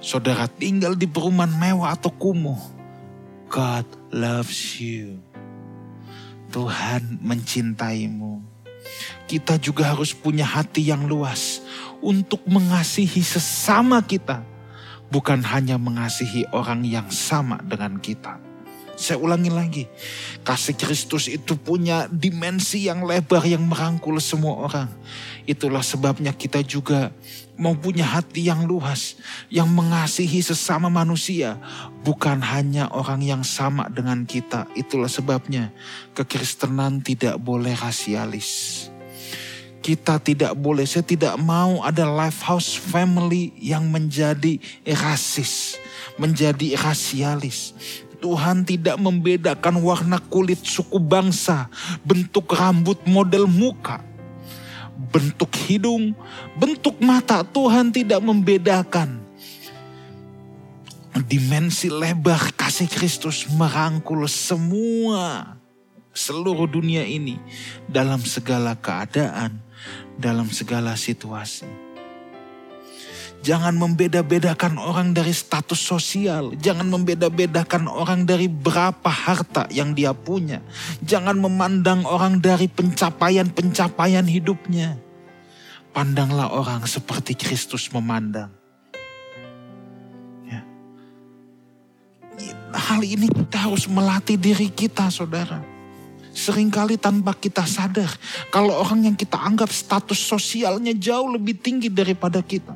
Saudara 0.00 0.48
tinggal 0.48 0.96
di 0.96 1.04
perumahan 1.06 1.52
mewah 1.54 1.94
atau 1.94 2.10
kumuh. 2.10 2.58
God 3.46 3.86
loves 4.10 4.80
you. 4.80 5.20
Tuhan 6.50 7.22
mencintaimu. 7.22 8.42
Kita 9.30 9.54
juga 9.62 9.94
harus 9.94 10.10
punya 10.10 10.42
hati 10.42 10.90
yang 10.90 11.06
luas 11.06 11.62
untuk 12.02 12.42
mengasihi 12.50 13.22
sesama 13.22 14.02
kita, 14.02 14.42
bukan 15.10 15.42
hanya 15.44 15.76
mengasihi 15.76 16.46
orang 16.54 16.86
yang 16.86 17.10
sama 17.10 17.58
dengan 17.66 17.98
kita. 17.98 18.38
Saya 19.00 19.16
ulangi 19.16 19.48
lagi, 19.48 19.84
kasih 20.44 20.76
Kristus 20.76 21.24
itu 21.24 21.56
punya 21.56 22.04
dimensi 22.12 22.84
yang 22.84 23.00
lebar 23.08 23.40
yang 23.48 23.64
merangkul 23.64 24.20
semua 24.20 24.68
orang. 24.68 24.92
Itulah 25.48 25.80
sebabnya 25.80 26.36
kita 26.36 26.60
juga 26.60 27.08
mau 27.56 27.72
punya 27.72 28.04
hati 28.04 28.44
yang 28.52 28.68
luas, 28.68 29.16
yang 29.48 29.72
mengasihi 29.72 30.44
sesama 30.44 30.92
manusia, 30.92 31.56
bukan 32.04 32.44
hanya 32.44 32.92
orang 32.92 33.24
yang 33.24 33.40
sama 33.40 33.88
dengan 33.88 34.28
kita. 34.28 34.68
Itulah 34.76 35.08
sebabnya 35.08 35.72
kekristenan 36.12 37.00
tidak 37.00 37.40
boleh 37.40 37.72
rasialis. 37.80 38.92
Kita 39.80 40.20
tidak 40.20 40.52
boleh, 40.60 40.84
saya 40.84 41.00
tidak 41.00 41.40
mau 41.40 41.80
ada 41.80 42.04
life 42.04 42.44
house 42.44 42.76
family 42.76 43.56
yang 43.56 43.88
menjadi 43.88 44.60
rasis, 44.84 45.80
menjadi 46.20 46.76
rasialis. 46.76 47.72
Tuhan 48.20 48.68
tidak 48.68 49.00
membedakan 49.00 49.80
warna 49.80 50.20
kulit 50.20 50.60
suku 50.60 51.00
bangsa, 51.00 51.72
bentuk 52.04 52.52
rambut, 52.52 53.00
model 53.08 53.48
muka, 53.48 54.04
bentuk 55.08 55.48
hidung, 55.64 56.12
bentuk 56.60 57.00
mata. 57.00 57.40
Tuhan 57.40 57.88
tidak 57.88 58.20
membedakan. 58.20 59.16
Dimensi 61.24 61.88
lebar 61.88 62.52
kasih 62.52 62.86
Kristus 62.86 63.48
merangkul 63.48 64.28
semua 64.28 65.56
seluruh 66.10 66.66
dunia 66.66 67.06
ini 67.06 67.38
dalam 67.86 68.18
segala 68.22 68.74
keadaan, 68.74 69.62
dalam 70.18 70.48
segala 70.50 70.94
situasi. 70.98 71.90
Jangan 73.40 73.72
membeda-bedakan 73.72 74.76
orang 74.76 75.16
dari 75.16 75.32
status 75.32 75.80
sosial. 75.80 76.52
Jangan 76.60 76.84
membeda-bedakan 76.92 77.88
orang 77.88 78.28
dari 78.28 78.52
berapa 78.52 79.08
harta 79.08 79.64
yang 79.72 79.96
dia 79.96 80.12
punya. 80.12 80.60
Jangan 81.00 81.40
memandang 81.40 82.04
orang 82.04 82.44
dari 82.44 82.68
pencapaian-pencapaian 82.68 84.28
hidupnya. 84.28 85.00
Pandanglah 85.96 86.52
orang 86.52 86.84
seperti 86.84 87.32
Kristus 87.32 87.88
memandang. 87.96 88.52
Ya. 90.44 90.60
Hal 92.76 93.00
ini 93.00 93.24
kita 93.24 93.72
harus 93.72 93.88
melatih 93.88 94.36
diri 94.36 94.68
kita 94.68 95.08
saudara. 95.08 95.69
Seringkali 96.40 96.96
tanpa 96.96 97.36
kita 97.36 97.68
sadar. 97.68 98.08
Kalau 98.48 98.80
orang 98.80 99.12
yang 99.12 99.16
kita 99.16 99.36
anggap 99.36 99.68
status 99.68 100.16
sosialnya 100.16 100.96
jauh 100.96 101.28
lebih 101.36 101.60
tinggi 101.60 101.92
daripada 101.92 102.40
kita 102.40 102.72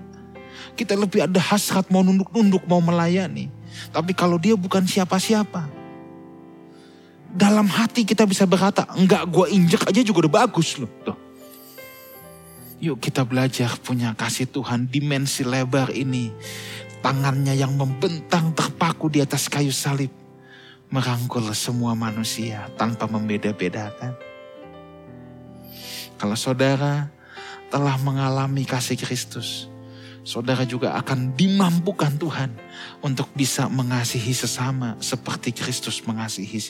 kita 0.74 0.98
lebih 0.98 1.24
ada 1.24 1.38
hasrat 1.38 1.86
mau 1.88 2.02
nunduk-nunduk, 2.02 2.66
mau 2.66 2.82
melayani. 2.82 3.48
Tapi 3.94 4.12
kalau 4.14 4.38
dia 4.38 4.58
bukan 4.58 4.82
siapa-siapa. 4.82 5.70
Dalam 7.34 7.66
hati 7.66 8.06
kita 8.06 8.26
bisa 8.26 8.46
berkata, 8.46 8.86
enggak 8.94 9.26
gue 9.26 9.46
injek 9.50 9.82
aja 9.90 10.02
juga 10.02 10.26
udah 10.26 10.46
bagus 10.46 10.78
loh. 10.78 10.90
Tuh. 11.02 11.18
Yuk 12.78 12.98
kita 13.02 13.26
belajar 13.26 13.74
punya 13.82 14.14
kasih 14.14 14.50
Tuhan 14.50 14.86
dimensi 14.86 15.42
lebar 15.42 15.90
ini. 15.94 16.30
Tangannya 17.02 17.54
yang 17.58 17.74
membentang 17.74 18.54
terpaku 18.54 19.10
di 19.10 19.22
atas 19.22 19.50
kayu 19.50 19.74
salib. 19.74 20.23
Merangkul 20.94 21.50
semua 21.58 21.98
manusia 21.98 22.70
tanpa 22.78 23.10
membeda-bedakan. 23.10 24.14
Kalau 26.14 26.38
saudara 26.38 27.10
telah 27.66 27.98
mengalami 27.98 28.62
kasih 28.62 28.94
Kristus, 28.94 29.66
saudara 30.22 30.62
juga 30.62 30.94
akan 30.94 31.34
dimampukan 31.34 32.14
Tuhan 32.14 32.54
untuk 33.02 33.26
bisa 33.34 33.66
mengasihi 33.66 34.30
sesama 34.30 34.94
seperti 35.02 35.50
Kristus 35.50 35.98
mengasihi 36.06 36.62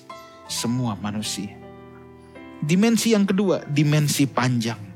semua 0.49 0.97
manusia. 0.97 1.53
Dimensi 2.65 3.13
yang 3.13 3.29
kedua, 3.29 3.61
dimensi 3.69 4.25
panjang. 4.25 4.94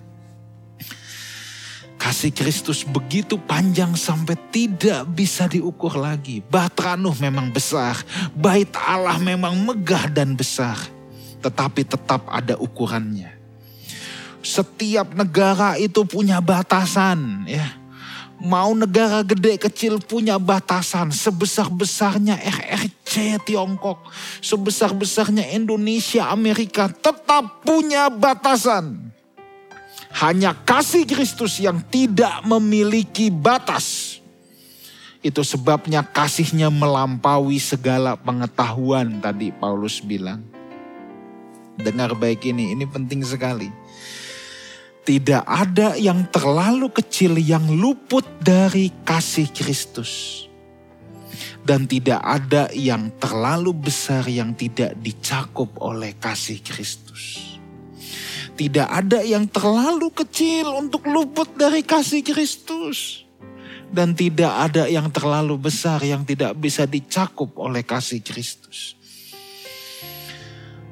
Kasih 2.09 2.33
Kristus 2.33 2.89
begitu 2.89 3.37
panjang 3.37 3.93
sampai 3.93 4.33
tidak 4.49 5.05
bisa 5.13 5.45
diukur 5.45 5.93
lagi. 5.93 6.41
Bahtera 6.41 6.97
Nuh 6.97 7.13
memang 7.21 7.53
besar, 7.53 8.01
bait 8.33 8.73
Allah 8.81 9.21
memang 9.21 9.53
megah 9.53 10.09
dan 10.09 10.33
besar. 10.33 10.81
Tetapi 11.45 11.85
tetap 11.85 12.25
ada 12.33 12.57
ukurannya. 12.57 13.29
Setiap 14.41 15.13
negara 15.13 15.77
itu 15.77 16.01
punya 16.09 16.41
batasan 16.41 17.45
ya 17.45 17.77
Mau 18.41 18.73
negara 18.73 19.21
gede 19.21 19.61
kecil 19.61 20.01
punya 20.01 20.41
batasan 20.41 21.13
sebesar-besarnya 21.13 22.39
RRC 22.41 23.43
Tiongkok, 23.43 24.09
sebesar-besarnya 24.41 25.43
Indonesia, 25.59 26.31
Amerika 26.31 26.87
tetap 26.87 27.67
punya 27.67 28.07
batasan. 28.07 29.11
Hanya 30.19 30.51
kasih 30.53 31.07
Kristus 31.07 31.63
yang 31.63 31.79
tidak 31.87 32.43
memiliki 32.43 33.31
batas. 33.31 34.19
Itu 35.23 35.47
sebabnya 35.47 36.03
kasihnya 36.03 36.71
melampaui 36.71 37.59
segala 37.63 38.19
pengetahuan 38.19 39.23
tadi 39.23 39.55
Paulus 39.55 40.03
bilang. 40.03 40.43
Dengar 41.79 42.19
baik 42.19 42.43
ini, 42.51 42.75
ini 42.75 42.83
penting 42.91 43.23
sekali 43.23 43.71
tidak 45.09 45.41
ada 45.49 45.97
yang 45.97 46.29
terlalu 46.29 46.93
kecil 46.93 47.41
yang 47.41 47.65
luput 47.65 48.29
dari 48.45 48.93
kasih 49.09 49.49
Kristus. 49.57 50.45
Dan 51.65 51.89
tidak 51.89 52.21
ada 52.21 52.69
yang 52.77 53.17
terlalu 53.17 53.73
besar 53.73 54.29
yang 54.29 54.53
tidak 54.53 55.01
dicakup 55.01 55.81
oleh 55.81 56.13
kasih 56.21 56.61
Kristus. 56.61 57.48
Tidak 58.59 58.89
ada 58.91 59.23
yang 59.23 59.47
terlalu 59.47 60.11
kecil 60.11 60.75
untuk 60.75 61.07
luput 61.07 61.55
dari 61.55 61.87
kasih 61.87 62.27
Kristus. 62.27 63.23
Dan 63.89 64.13
tidak 64.19 64.51
ada 64.51 64.91
yang 64.91 65.09
terlalu 65.09 65.57
besar 65.57 66.03
yang 66.03 66.27
tidak 66.27 66.59
bisa 66.59 66.85
dicakup 66.85 67.55
oleh 67.57 67.87
kasih 67.87 68.21
Kristus. 68.21 68.99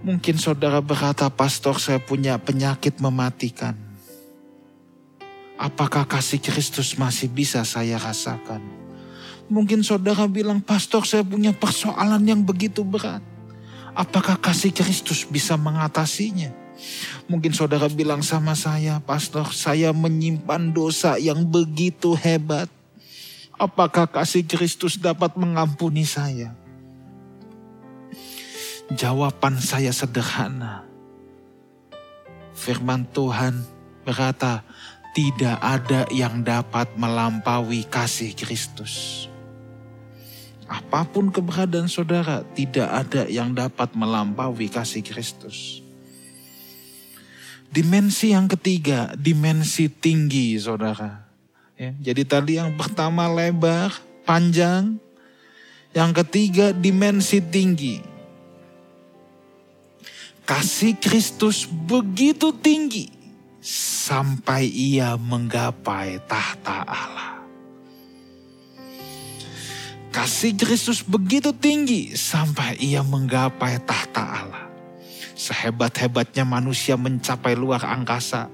Mungkin 0.07 0.39
saudara 0.39 0.79
berkata, 0.79 1.27
pastor 1.27 1.83
saya 1.83 1.99
punya 1.99 2.39
penyakit 2.39 3.03
mematikan 3.03 3.75
Apakah 5.57 6.05
kasih 6.05 6.37
Kristus 6.37 7.01
masih 7.01 7.33
bisa 7.33 7.65
saya 7.65 7.97
rasakan? 7.97 8.61
Mungkin 9.49 9.81
saudara 9.81 10.29
bilang, 10.29 10.61
pastor 10.61 11.09
saya 11.09 11.25
punya 11.25 11.57
persoalan 11.57 12.21
yang 12.29 12.45
begitu 12.45 12.85
berat. 12.85 13.25
Apakah 13.97 14.37
kasih 14.37 14.69
Kristus 14.77 15.25
bisa 15.25 15.57
mengatasinya? 15.57 16.66
Mungkin 17.27 17.57
saudara 17.57 17.89
bilang 17.89 18.21
sama 18.21 18.53
saya, 18.53 19.01
pastor 19.03 19.51
saya 19.51 19.91
menyimpan 19.91 20.71
dosa 20.71 21.17
yang 21.17 21.43
begitu 21.43 22.13
hebat. 22.15 22.69
Apakah 23.57 24.05
kasih 24.05 24.45
Kristus 24.45 25.01
dapat 25.01 25.33
mengampuni 25.35 26.05
saya? 26.05 26.53
Jawaban 28.93 29.59
saya 29.59 29.91
sederhana. 29.91 30.85
Firman 32.53 33.09
Tuhan 33.11 33.65
berkata, 34.05 34.61
tidak 35.17 35.57
ada 35.65 36.05
yang 36.13 36.45
dapat 36.45 36.93
melampaui 37.01 37.89
kasih 37.89 38.37
Kristus. 38.37 39.25
Apa 40.69 41.09
pun 41.09 41.33
keberadaan 41.33 41.89
saudara, 41.89 42.45
tidak 42.53 42.85
ada 42.85 43.25
yang 43.25 43.57
dapat 43.57 43.97
melampaui 43.97 44.69
kasih 44.69 45.01
Kristus. 45.01 45.86
Dimensi 47.71 48.33
yang 48.33 48.49
ketiga, 48.49 49.13
dimensi 49.19 49.91
tinggi 49.91 50.57
saudara. 50.57 51.27
Ya, 51.77 51.93
jadi 52.01 52.23
tadi 52.25 52.57
yang 52.57 52.73
pertama 52.79 53.29
lebar, 53.29 53.93
panjang. 54.25 54.97
Yang 55.93 56.25
ketiga 56.25 56.67
dimensi 56.77 57.41
tinggi. 57.41 58.01
Kasih 60.47 60.95
Kristus 61.03 61.67
begitu 61.67 62.55
tinggi 62.55 63.11
sampai 64.07 64.71
ia 64.71 65.19
menggapai 65.19 66.23
tahta 66.31 66.87
Allah. 66.87 67.43
Kasih 70.15 70.55
Kristus 70.57 71.03
begitu 71.03 71.51
tinggi 71.53 72.15
sampai 72.15 72.79
ia 72.79 73.03
menggapai 73.03 73.83
tahta 73.85 74.23
Allah. 74.23 74.65
Sehebat-hebatnya 75.37 76.49
manusia 76.49 76.97
mencapai 76.97 77.53
luar 77.53 77.85
angkasa. 77.85 78.49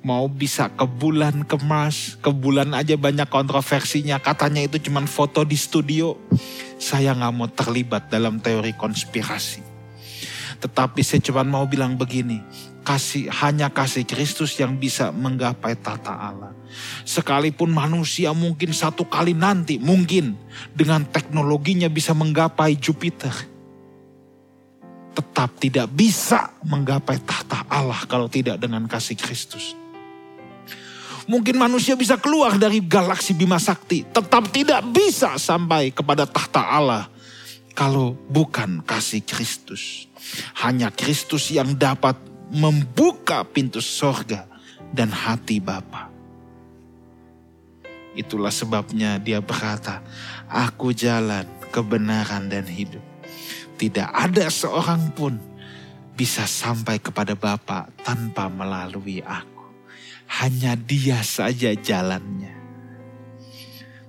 Mau 0.00 0.24
bisa 0.24 0.72
ke 0.72 0.88
bulan, 0.88 1.44
ke 1.44 1.60
Mars, 1.60 2.16
ke 2.16 2.32
bulan 2.32 2.72
aja 2.72 2.96
banyak 2.96 3.28
kontroversinya. 3.28 4.16
Katanya 4.16 4.64
itu 4.64 4.80
cuma 4.80 5.04
foto 5.04 5.44
di 5.44 5.52
studio. 5.52 6.16
Saya 6.80 7.12
nggak 7.12 7.34
mau 7.36 7.48
terlibat 7.52 8.08
dalam 8.08 8.40
teori 8.40 8.72
konspirasi. 8.72 9.60
Tetapi 10.64 11.00
saya 11.04 11.20
cuma 11.20 11.44
mau 11.44 11.68
bilang 11.68 12.00
begini, 12.00 12.40
kasih 12.80 13.28
hanya 13.44 13.68
kasih 13.68 14.08
Kristus 14.08 14.56
yang 14.56 14.80
bisa 14.80 15.12
menggapai 15.12 15.76
tata 15.76 16.16
Allah. 16.16 16.56
Sekalipun 17.04 17.68
manusia 17.68 18.32
mungkin 18.32 18.72
satu 18.72 19.04
kali 19.04 19.36
nanti 19.36 19.76
mungkin 19.76 20.40
dengan 20.72 21.04
teknologinya 21.04 21.92
bisa 21.92 22.16
menggapai 22.16 22.80
Jupiter. 22.80 23.55
Tetap 25.16 25.56
tidak 25.56 25.88
bisa 25.96 26.52
menggapai 26.60 27.16
tata 27.24 27.64
Allah 27.72 28.04
kalau 28.04 28.28
tidak 28.28 28.60
dengan 28.60 28.84
kasih 28.84 29.16
Kristus. 29.16 29.72
Mungkin 31.26 31.58
manusia 31.58 31.98
bisa 31.98 32.14
keluar 32.20 32.54
dari 32.54 32.78
galaksi 32.78 33.34
Bima 33.34 33.58
Sakti, 33.58 34.06
tetap 34.06 34.46
tidak 34.54 34.84
bisa 34.94 35.40
sampai 35.40 35.90
kepada 35.90 36.22
tahta 36.22 36.62
Allah 36.62 37.10
kalau 37.74 38.14
bukan 38.30 38.84
kasih 38.86 39.26
Kristus. 39.26 40.06
Hanya 40.62 40.94
Kristus 40.94 41.50
yang 41.50 41.74
dapat 41.74 42.14
membuka 42.54 43.42
pintu 43.42 43.82
sorga 43.82 44.46
dan 44.94 45.10
hati 45.10 45.58
Bapa. 45.58 46.08
Itulah 48.16 48.54
sebabnya 48.54 49.18
dia 49.18 49.42
berkata, 49.44 50.00
Aku 50.46 50.94
jalan 50.94 51.44
kebenaran 51.74 52.48
dan 52.48 52.64
hidup. 52.64 53.15
Tidak 53.76 54.08
ada 54.08 54.48
seorang 54.48 55.12
pun 55.12 55.36
bisa 56.16 56.48
sampai 56.48 56.96
kepada 56.96 57.36
Bapa 57.36 57.92
tanpa 58.00 58.48
melalui 58.48 59.20
aku. 59.20 59.68
Hanya 60.40 60.74
dia 60.74 61.20
saja 61.20 61.76
jalannya. 61.76 62.56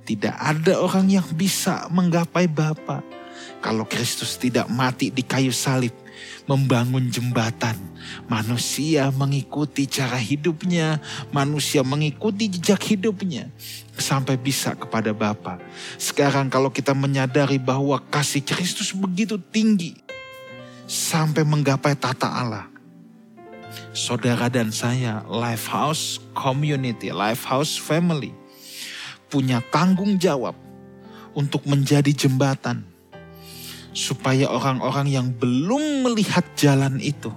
Tidak 0.08 0.36
ada 0.40 0.80
orang 0.80 1.12
yang 1.12 1.28
bisa 1.36 1.92
menggapai 1.92 2.48
Bapa 2.48 3.04
kalau 3.60 3.84
Kristus 3.84 4.40
tidak 4.40 4.72
mati 4.72 5.12
di 5.12 5.20
kayu 5.20 5.52
salib 5.52 5.92
membangun 6.48 7.12
jembatan. 7.12 7.76
Manusia 8.32 9.12
mengikuti 9.12 9.86
cara 9.86 10.16
hidupnya, 10.16 11.04
manusia 11.30 11.84
mengikuti 11.84 12.48
jejak 12.48 12.82
hidupnya 12.96 13.52
sampai 13.98 14.40
bisa 14.40 14.74
kepada 14.74 15.12
Bapa. 15.12 15.60
Sekarang 16.00 16.48
kalau 16.48 16.72
kita 16.72 16.96
menyadari 16.96 17.60
bahwa 17.60 18.00
kasih 18.08 18.42
Kristus 18.42 18.96
begitu 18.96 19.36
tinggi 19.38 19.98
sampai 20.88 21.44
menggapai 21.44 21.94
tata 22.00 22.32
Allah. 22.32 22.66
Saudara 23.92 24.48
dan 24.48 24.70
saya, 24.70 25.26
Lifehouse 25.26 26.22
Community, 26.32 27.10
Lifehouse 27.10 27.82
Family, 27.82 28.32
punya 29.28 29.60
tanggung 29.74 30.16
jawab 30.16 30.56
untuk 31.36 31.66
menjadi 31.68 32.10
jembatan 32.14 32.97
supaya 33.98 34.46
orang-orang 34.46 35.10
yang 35.10 35.28
belum 35.34 36.06
melihat 36.06 36.46
jalan 36.54 37.02
itu 37.02 37.34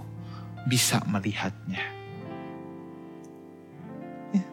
bisa 0.69 1.01
melihatnya. 1.09 1.81
Ya. 4.37 4.45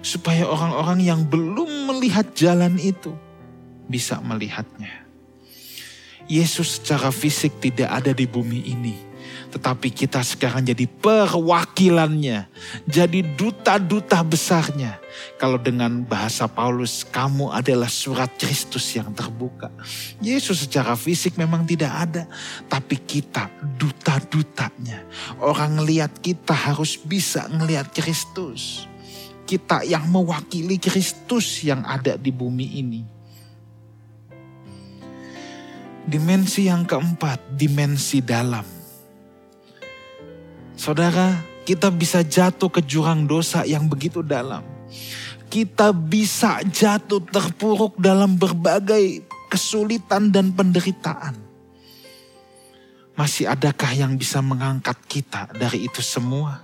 Supaya 0.00 0.48
orang-orang 0.48 1.04
yang 1.04 1.20
belum 1.28 1.92
melihat 1.92 2.32
jalan 2.32 2.80
itu 2.80 3.12
bisa 3.84 4.16
melihatnya. 4.24 5.04
Yesus 6.24 6.80
secara 6.80 7.12
fisik 7.12 7.60
tidak 7.60 7.92
ada 7.92 8.16
di 8.16 8.24
bumi 8.24 8.64
ini 8.72 9.07
tetapi 9.48 9.88
kita 9.88 10.20
sekarang 10.20 10.60
jadi 10.60 10.84
perwakilannya, 10.84 12.44
jadi 12.84 13.20
duta-duta 13.32 14.20
besarnya. 14.20 15.00
Kalau 15.40 15.56
dengan 15.56 16.04
bahasa 16.04 16.44
Paulus, 16.44 17.00
kamu 17.08 17.48
adalah 17.50 17.88
surat 17.88 18.28
Kristus 18.36 18.92
yang 18.92 19.08
terbuka. 19.16 19.72
Yesus 20.20 20.68
secara 20.68 20.92
fisik 20.94 21.40
memang 21.40 21.64
tidak 21.64 21.92
ada, 21.96 22.24
tapi 22.68 23.00
kita 23.00 23.48
duta-dutanya. 23.80 25.08
Orang 25.40 25.80
ngelihat 25.80 26.20
kita 26.20 26.52
harus 26.52 27.00
bisa 27.00 27.48
ngelihat 27.48 27.88
Kristus. 27.96 28.84
Kita 29.48 29.80
yang 29.80 30.04
mewakili 30.12 30.76
Kristus 30.76 31.64
yang 31.64 31.80
ada 31.88 32.20
di 32.20 32.28
bumi 32.28 32.84
ini. 32.84 33.02
Dimensi 36.04 36.68
yang 36.68 36.84
keempat, 36.84 37.56
dimensi 37.56 38.20
dalam 38.20 38.77
Saudara, 40.78 41.42
kita 41.66 41.90
bisa 41.90 42.22
jatuh 42.22 42.70
ke 42.70 42.78
jurang 42.86 43.26
dosa 43.26 43.66
yang 43.66 43.90
begitu 43.90 44.22
dalam. 44.22 44.62
Kita 45.50 45.90
bisa 45.90 46.62
jatuh 46.62 47.18
terpuruk 47.18 47.98
dalam 47.98 48.38
berbagai 48.38 49.26
kesulitan 49.50 50.30
dan 50.30 50.54
penderitaan. 50.54 51.34
Masih 53.18 53.50
adakah 53.50 53.90
yang 53.90 54.14
bisa 54.14 54.38
mengangkat 54.38 54.94
kita 55.10 55.50
dari 55.50 55.90
itu 55.90 55.98
semua? 55.98 56.62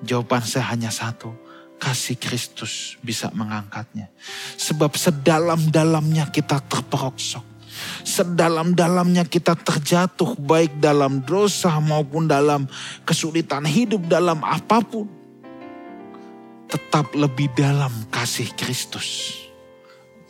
Jawaban 0.00 0.40
saya 0.40 0.72
hanya 0.72 0.88
satu, 0.88 1.36
kasih 1.76 2.16
Kristus 2.16 2.96
bisa 3.04 3.28
mengangkatnya. 3.36 4.08
Sebab 4.56 4.96
sedalam-dalamnya 4.96 6.32
kita 6.32 6.56
terperoksok 6.64 7.49
sedalam-dalamnya 8.04 9.28
kita 9.28 9.54
terjatuh 9.54 10.36
baik 10.40 10.80
dalam 10.80 11.22
dosa 11.24 11.76
maupun 11.78 12.26
dalam 12.26 12.66
kesulitan 13.04 13.66
hidup 13.66 14.06
dalam 14.08 14.40
apa 14.42 14.80
pun. 14.82 15.06
Tetap 16.70 17.18
lebih 17.18 17.50
dalam 17.58 17.90
kasih 18.14 18.46
Kristus. 18.54 19.34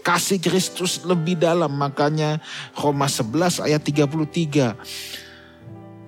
Kasih 0.00 0.40
Kristus 0.40 1.04
lebih 1.04 1.36
dalam 1.36 1.76
makanya 1.76 2.40
Roma 2.72 3.04
11 3.04 3.68
ayat 3.68 3.84
33. 3.84 4.74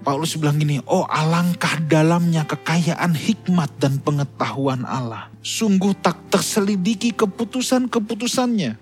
Paulus 0.02 0.34
bilang 0.34 0.58
gini, 0.58 0.82
oh 0.90 1.06
alangkah 1.06 1.78
dalamnya 1.86 2.42
kekayaan 2.42 3.14
hikmat 3.14 3.70
dan 3.78 4.02
pengetahuan 4.02 4.82
Allah. 4.82 5.30
Sungguh 5.46 5.94
tak 5.94 6.18
terselidiki 6.26 7.14
keputusan-keputusannya 7.14 8.81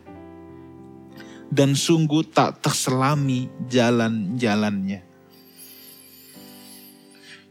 dan 1.50 1.74
sungguh 1.74 2.22
tak 2.30 2.62
terselami 2.62 3.50
jalan-jalannya. 3.66 5.02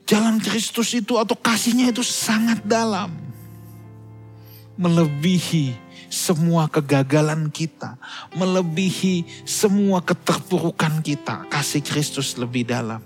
Jalan 0.08 0.42
Kristus 0.42 0.98
itu 0.98 1.22
atau 1.22 1.38
kasihnya 1.38 1.94
itu 1.94 2.02
sangat 2.02 2.66
dalam. 2.66 3.14
Melebihi 4.80 5.76
semua 6.10 6.66
kegagalan 6.72 7.52
kita. 7.54 8.00
Melebihi 8.34 9.46
semua 9.46 10.02
keterpurukan 10.02 11.04
kita. 11.06 11.46
Kasih 11.52 11.86
Kristus 11.86 12.40
lebih 12.42 12.66
dalam. 12.66 13.04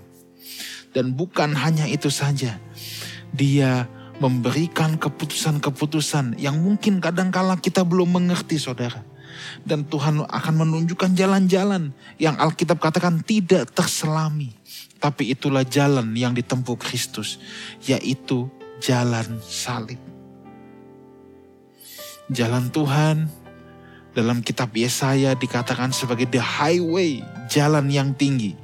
Dan 0.96 1.12
bukan 1.12 1.52
hanya 1.58 1.84
itu 1.90 2.08
saja. 2.08 2.56
Dia 3.34 3.84
memberikan 4.22 4.96
keputusan-keputusan 4.96 6.38
yang 6.38 6.56
mungkin 6.62 7.02
kadangkala 7.02 7.58
kita 7.58 7.82
belum 7.82 8.16
mengerti 8.16 8.56
saudara 8.62 9.13
dan 9.62 9.86
Tuhan 9.88 10.24
akan 10.24 10.54
menunjukkan 10.66 11.16
jalan-jalan 11.16 11.94
yang 12.20 12.36
Alkitab 12.36 12.78
katakan 12.80 13.22
tidak 13.22 13.72
terselami. 13.72 14.52
Tapi 14.98 15.36
itulah 15.36 15.62
jalan 15.62 16.16
yang 16.16 16.32
ditempuh 16.32 16.80
Kristus, 16.80 17.36
yaitu 17.84 18.48
jalan 18.80 19.40
salib. 19.44 20.00
Jalan 22.32 22.72
Tuhan 22.72 23.28
dalam 24.16 24.40
kitab 24.40 24.72
Yesaya 24.72 25.36
dikatakan 25.36 25.92
sebagai 25.92 26.24
the 26.30 26.40
highway, 26.40 27.20
jalan 27.52 27.92
yang 27.92 28.16
tinggi. 28.16 28.56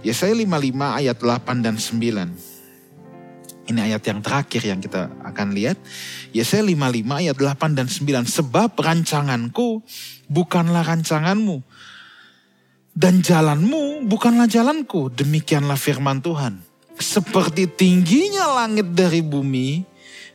Yesaya 0.00 0.32
55 0.32 0.98
ayat 1.04 1.16
8 1.20 1.60
dan 1.60 1.76
9. 1.76 2.49
Ini 3.70 3.86
ayat 3.86 4.02
yang 4.02 4.18
terakhir 4.18 4.66
yang 4.66 4.82
kita 4.82 5.06
akan 5.22 5.54
lihat. 5.54 5.78
Yesaya 6.34 6.66
55 6.66 7.22
ayat 7.22 7.36
8 7.38 7.78
dan 7.78 7.86
9. 7.86 8.26
Sebab 8.26 8.74
rancanganku 8.74 9.86
bukanlah 10.26 10.82
rancanganmu. 10.82 11.62
Dan 12.90 13.22
jalanmu 13.22 14.10
bukanlah 14.10 14.50
jalanku. 14.50 15.14
Demikianlah 15.14 15.78
firman 15.78 16.18
Tuhan. 16.18 16.58
Seperti 16.98 17.70
tingginya 17.70 18.58
langit 18.58 18.90
dari 18.92 19.22
bumi, 19.22 19.86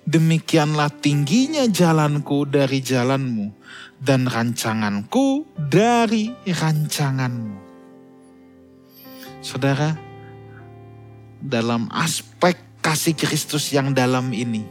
demikianlah 0.08 0.88
tingginya 0.88 1.68
jalanku 1.68 2.48
dari 2.48 2.80
jalanmu. 2.80 3.52
Dan 4.00 4.32
rancanganku 4.32 5.44
dari 5.60 6.32
rancanganmu. 6.48 7.68
Saudara, 9.44 9.92
dalam 11.44 11.92
aspek 11.92 12.58
kasih 12.86 13.18
Kristus 13.18 13.74
yang 13.74 13.98
dalam 13.98 14.30
ini. 14.30 14.62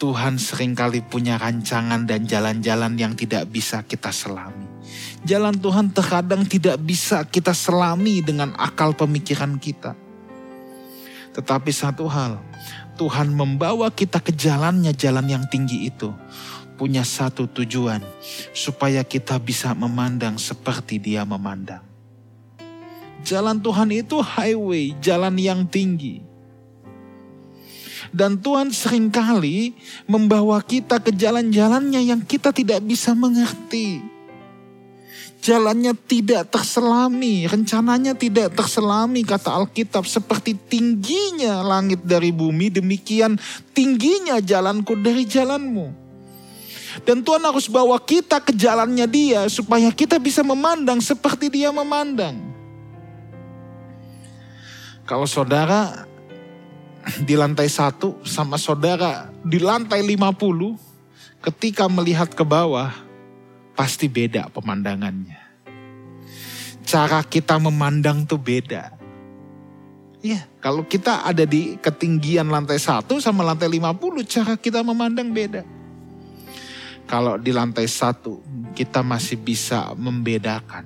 Tuhan 0.00 0.40
sering 0.40 0.72
kali 0.72 1.04
punya 1.04 1.36
rancangan 1.36 2.08
dan 2.08 2.24
jalan-jalan 2.24 2.96
yang 2.96 3.12
tidak 3.12 3.44
bisa 3.52 3.84
kita 3.84 4.08
selami. 4.08 4.64
Jalan 5.20 5.60
Tuhan 5.60 5.92
terkadang 5.92 6.48
tidak 6.48 6.80
bisa 6.80 7.28
kita 7.28 7.52
selami 7.52 8.24
dengan 8.24 8.56
akal 8.56 8.96
pemikiran 8.96 9.60
kita. 9.60 9.92
Tetapi 11.36 11.68
satu 11.68 12.08
hal, 12.08 12.40
Tuhan 12.96 13.36
membawa 13.36 13.92
kita 13.92 14.24
ke 14.24 14.32
jalannya, 14.32 14.96
jalan 14.96 15.28
yang 15.28 15.44
tinggi 15.44 15.92
itu. 15.92 16.08
Punya 16.78 17.02
satu 17.02 17.50
tujuan, 17.50 18.00
supaya 18.54 19.02
kita 19.04 19.36
bisa 19.42 19.74
memandang 19.76 20.40
seperti 20.40 21.02
dia 21.02 21.26
memandang. 21.26 21.82
Jalan 23.26 23.58
Tuhan 23.58 23.90
itu 23.92 24.22
highway, 24.22 24.94
jalan 25.02 25.34
yang 25.36 25.66
tinggi. 25.66 26.27
Dan 28.10 28.40
Tuhan 28.40 28.72
sering 28.72 29.12
kali 29.12 29.76
membawa 30.08 30.62
kita 30.64 30.98
ke 31.02 31.14
jalan-jalannya 31.14 32.00
yang 32.02 32.20
kita 32.24 32.50
tidak 32.54 32.82
bisa 32.84 33.12
mengerti. 33.12 34.00
Jalannya 35.38 35.94
tidak 35.94 36.50
terselami, 36.50 37.46
rencananya 37.46 38.10
tidak 38.18 38.58
terselami 38.58 39.22
kata 39.22 39.54
Alkitab. 39.54 40.02
Seperti 40.02 40.58
tingginya 40.58 41.62
langit 41.62 42.02
dari 42.02 42.34
bumi, 42.34 42.74
demikian 42.74 43.38
tingginya 43.70 44.42
jalanku 44.42 44.98
dari 44.98 45.22
jalanmu. 45.22 46.08
Dan 47.06 47.22
Tuhan 47.22 47.44
harus 47.46 47.70
bawa 47.70 48.00
kita 48.02 48.42
ke 48.42 48.50
jalannya 48.50 49.06
dia 49.06 49.46
supaya 49.46 49.92
kita 49.94 50.18
bisa 50.18 50.42
memandang 50.42 50.98
seperti 50.98 51.46
dia 51.46 51.70
memandang. 51.70 52.34
Kalau 55.06 55.24
saudara 55.24 56.07
di 57.24 57.34
lantai 57.34 57.68
satu 57.72 58.20
sama 58.24 58.60
saudara 58.60 59.32
di 59.40 59.56
lantai 59.56 60.04
50, 60.04 60.76
ketika 61.40 61.88
melihat 61.88 62.28
ke 62.28 62.44
bawah, 62.44 62.92
pasti 63.72 64.10
beda 64.10 64.52
pemandangannya. 64.52 65.40
Cara 66.84 67.24
kita 67.24 67.56
memandang 67.56 68.24
tuh 68.28 68.40
beda. 68.40 68.96
Ya, 70.18 70.44
kalau 70.58 70.82
kita 70.82 71.22
ada 71.22 71.46
di 71.46 71.78
ketinggian 71.78 72.50
lantai 72.50 72.76
satu 72.82 73.22
sama 73.22 73.46
lantai 73.46 73.70
50, 73.70 74.26
cara 74.26 74.52
kita 74.58 74.82
memandang 74.82 75.30
beda. 75.30 75.62
Kalau 77.08 77.40
di 77.40 77.54
lantai 77.54 77.88
satu, 77.88 78.42
kita 78.76 79.00
masih 79.00 79.40
bisa 79.40 79.96
membedakan 79.96 80.84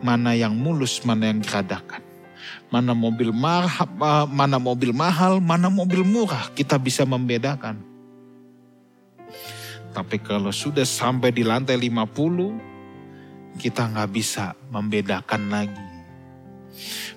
mana 0.00 0.34
yang 0.34 0.56
mulus, 0.56 1.04
mana 1.04 1.30
yang 1.30 1.44
geradakan 1.44 2.09
mana 2.70 2.94
mobil 2.94 3.34
mahal, 3.34 3.90
mana 4.30 4.62
mobil 4.62 4.94
mahal, 4.94 5.42
mana 5.42 5.66
mobil 5.66 6.06
murah, 6.06 6.54
kita 6.54 6.78
bisa 6.78 7.02
membedakan. 7.02 7.82
Tapi 9.90 10.22
kalau 10.22 10.54
sudah 10.54 10.86
sampai 10.86 11.34
di 11.34 11.42
lantai 11.42 11.74
50, 11.74 13.58
kita 13.58 13.90
nggak 13.90 14.10
bisa 14.14 14.54
membedakan 14.70 15.50
lagi. 15.50 15.86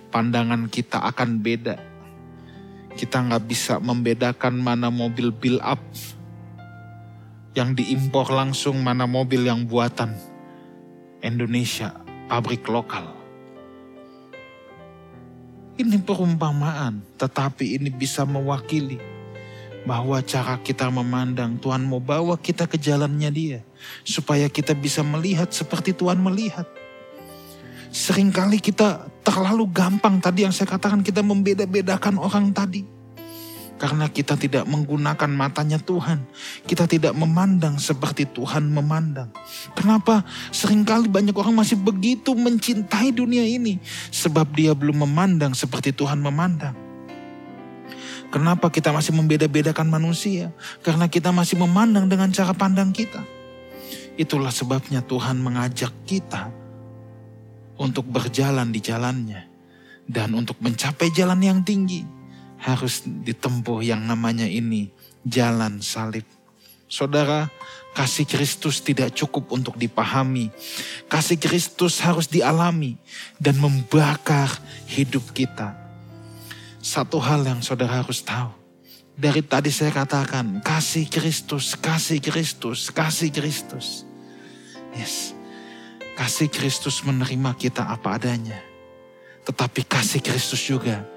Pandangan 0.09 0.65
kita 0.73 1.05
akan 1.05 1.37
beda. 1.37 1.77
Kita 2.97 3.21
nggak 3.21 3.45
bisa 3.45 3.77
membedakan 3.77 4.57
mana 4.57 4.89
mobil 4.89 5.29
build 5.29 5.61
up 5.61 5.81
yang 7.53 7.77
diimpor 7.77 8.25
langsung, 8.33 8.81
mana 8.81 9.05
mobil 9.05 9.45
yang 9.45 9.69
buatan 9.69 10.17
Indonesia, 11.21 11.93
pabrik 12.25 12.65
lokal 12.65 13.22
ini 15.77 15.97
perumpamaan, 15.97 17.01
tetapi 17.17 17.81
ini 17.81 17.89
bisa 17.89 18.25
mewakili 18.29 19.01
bahwa 19.83 20.21
cara 20.23 20.55
kita 20.61 20.87
memandang 20.87 21.59
Tuhan 21.59 21.83
mau 21.83 21.99
bawa 21.99 22.39
kita 22.39 22.69
ke 22.69 22.79
jalannya 22.79 23.29
dia 23.33 23.59
supaya 24.07 24.47
kita 24.47 24.71
bisa 24.71 25.03
melihat 25.03 25.51
seperti 25.51 25.91
Tuhan 25.91 26.21
melihat. 26.21 26.63
Seringkali 27.93 28.57
kita 28.57 29.05
terlalu 29.21 29.69
gampang 29.69 30.17
tadi 30.17 30.47
yang 30.47 30.55
saya 30.55 30.65
katakan 30.65 31.05
kita 31.05 31.21
membeda-bedakan 31.21 32.17
orang 32.17 32.49
tadi. 32.49 32.92
Karena 33.83 34.07
kita 34.07 34.39
tidak 34.39 34.63
menggunakan 34.63 35.27
matanya 35.27 35.75
Tuhan. 35.75 36.23
Kita 36.63 36.87
tidak 36.87 37.11
memandang 37.19 37.75
seperti 37.75 38.23
Tuhan 38.23 38.71
memandang. 38.71 39.27
Kenapa? 39.75 40.23
Seringkali 40.55 41.11
banyak 41.11 41.35
orang 41.35 41.51
masih 41.51 41.75
begitu 41.75 42.31
mencintai 42.31 43.11
dunia 43.11 43.43
ini. 43.43 43.83
Sebab 44.07 44.55
dia 44.55 44.71
belum 44.71 45.03
memandang 45.03 45.51
seperti 45.51 45.91
Tuhan 45.91 46.23
memandang. 46.23 46.71
Kenapa 48.31 48.71
kita 48.71 48.95
masih 48.95 49.19
membeda-bedakan 49.19 49.91
manusia? 49.91 50.55
Karena 50.79 51.11
kita 51.11 51.35
masih 51.35 51.59
memandang 51.59 52.07
dengan 52.07 52.31
cara 52.31 52.55
pandang 52.55 52.95
kita. 52.95 53.19
Itulah 54.15 54.55
sebabnya 54.55 55.03
Tuhan 55.03 55.43
mengajak 55.43 55.91
kita 56.07 56.55
untuk 57.75 58.07
berjalan 58.07 58.71
di 58.71 58.79
jalannya. 58.79 59.51
Dan 60.07 60.39
untuk 60.39 60.55
mencapai 60.63 61.11
jalan 61.11 61.43
yang 61.43 61.59
tinggi 61.67 62.22
harus 62.63 63.03
ditempuh 63.03 63.83
yang 63.83 63.99
namanya 64.07 64.47
ini 64.47 64.87
jalan 65.27 65.83
salib. 65.83 66.23
Saudara, 66.87 67.51
kasih 67.91 68.23
Kristus 68.23 68.79
tidak 68.79 69.11
cukup 69.11 69.51
untuk 69.51 69.75
dipahami. 69.75 70.47
Kasih 71.11 71.35
Kristus 71.35 71.99
harus 71.99 72.31
dialami 72.31 72.95
dan 73.35 73.59
membakar 73.59 74.47
hidup 74.87 75.35
kita. 75.35 75.75
Satu 76.79 77.19
hal 77.19 77.43
yang 77.43 77.59
saudara 77.59 77.99
harus 77.99 78.23
tahu. 78.23 78.53
Dari 79.13 79.45
tadi 79.45 79.69
saya 79.69 79.93
katakan, 79.93 80.63
kasih 80.65 81.05
Kristus, 81.05 81.77
kasih 81.77 82.17
Kristus, 82.17 82.89
kasih 82.89 83.29
Kristus. 83.29 84.07
Yes, 84.93 85.33
kasih 86.17 86.49
Kristus 86.49 87.01
menerima 87.05 87.53
kita 87.57 87.89
apa 87.89 88.17
adanya. 88.17 88.57
Tetapi 89.43 89.85
kasih 89.85 90.21
Kristus 90.21 90.61
juga 90.65 91.12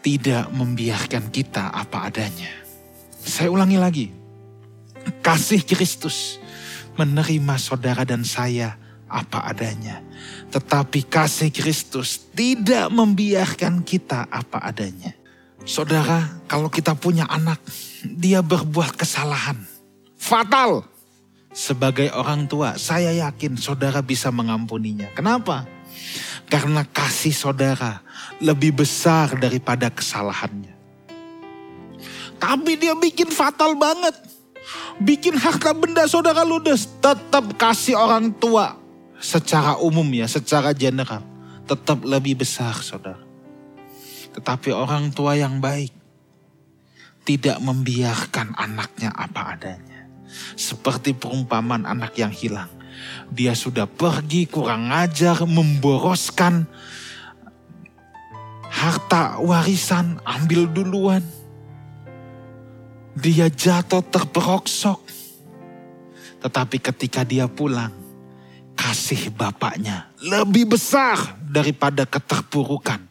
tidak 0.00 0.48
membiarkan 0.52 1.28
kita 1.28 1.72
apa 1.72 2.08
adanya. 2.08 2.52
Saya 3.20 3.52
ulangi 3.52 3.78
lagi. 3.80 4.06
Kasih 5.20 5.64
Kristus 5.64 6.40
menerima 6.96 7.56
saudara 7.56 8.04
dan 8.04 8.24
saya 8.24 8.76
apa 9.08 9.44
adanya. 9.48 10.04
Tetapi 10.52 11.08
kasih 11.08 11.50
Kristus 11.52 12.30
tidak 12.32 12.88
membiarkan 12.92 13.80
kita 13.84 14.28
apa 14.28 14.60
adanya. 14.60 15.16
Saudara, 15.60 16.40
kalau 16.48 16.72
kita 16.72 16.96
punya 16.96 17.28
anak, 17.28 17.60
dia 18.04 18.40
berbuat 18.40 18.96
kesalahan. 18.96 19.60
Fatal. 20.16 20.88
Sebagai 21.50 22.08
orang 22.14 22.48
tua, 22.48 22.80
saya 22.80 23.12
yakin 23.28 23.60
saudara 23.60 24.00
bisa 24.00 24.32
mengampuninya. 24.32 25.12
Kenapa? 25.12 25.68
Karena 26.50 26.82
kasih 26.82 27.30
saudara 27.30 28.02
lebih 28.42 28.82
besar 28.82 29.38
daripada 29.38 29.86
kesalahannya. 29.86 30.74
Tapi 32.42 32.74
dia 32.74 32.98
bikin 32.98 33.30
fatal 33.30 33.78
banget. 33.78 34.18
Bikin 34.98 35.38
harta 35.38 35.70
benda 35.70 36.10
saudara 36.10 36.42
ludes. 36.42 36.90
Tetap 36.98 37.54
kasih 37.54 37.94
orang 37.94 38.34
tua. 38.34 38.74
Secara 39.22 39.78
umum 39.78 40.04
ya, 40.10 40.26
secara 40.26 40.74
general. 40.74 41.22
Tetap 41.70 42.02
lebih 42.02 42.42
besar 42.42 42.74
saudara. 42.82 43.22
Tetapi 44.34 44.74
orang 44.74 45.14
tua 45.14 45.38
yang 45.38 45.62
baik. 45.62 45.94
Tidak 47.22 47.62
membiarkan 47.62 48.58
anaknya 48.58 49.14
apa 49.14 49.54
adanya. 49.54 50.10
Seperti 50.58 51.14
perumpamaan 51.14 51.86
anak 51.86 52.18
yang 52.18 52.34
hilang 52.34 52.79
dia 53.30 53.54
sudah 53.54 53.84
pergi 53.86 54.48
kurang 54.48 54.90
ajar 54.90 55.44
memboroskan 55.44 56.66
harta 58.70 59.42
warisan 59.42 60.22
ambil 60.24 60.70
duluan. 60.70 61.22
Dia 63.12 63.50
jatuh 63.50 64.06
terperoksok. 64.06 65.00
Tetapi 66.40 66.76
ketika 66.80 67.20
dia 67.20 67.44
pulang, 67.44 67.92
kasih 68.72 69.28
bapaknya 69.36 70.08
lebih 70.24 70.72
besar 70.72 71.36
daripada 71.44 72.08
keterpurukan 72.08 73.04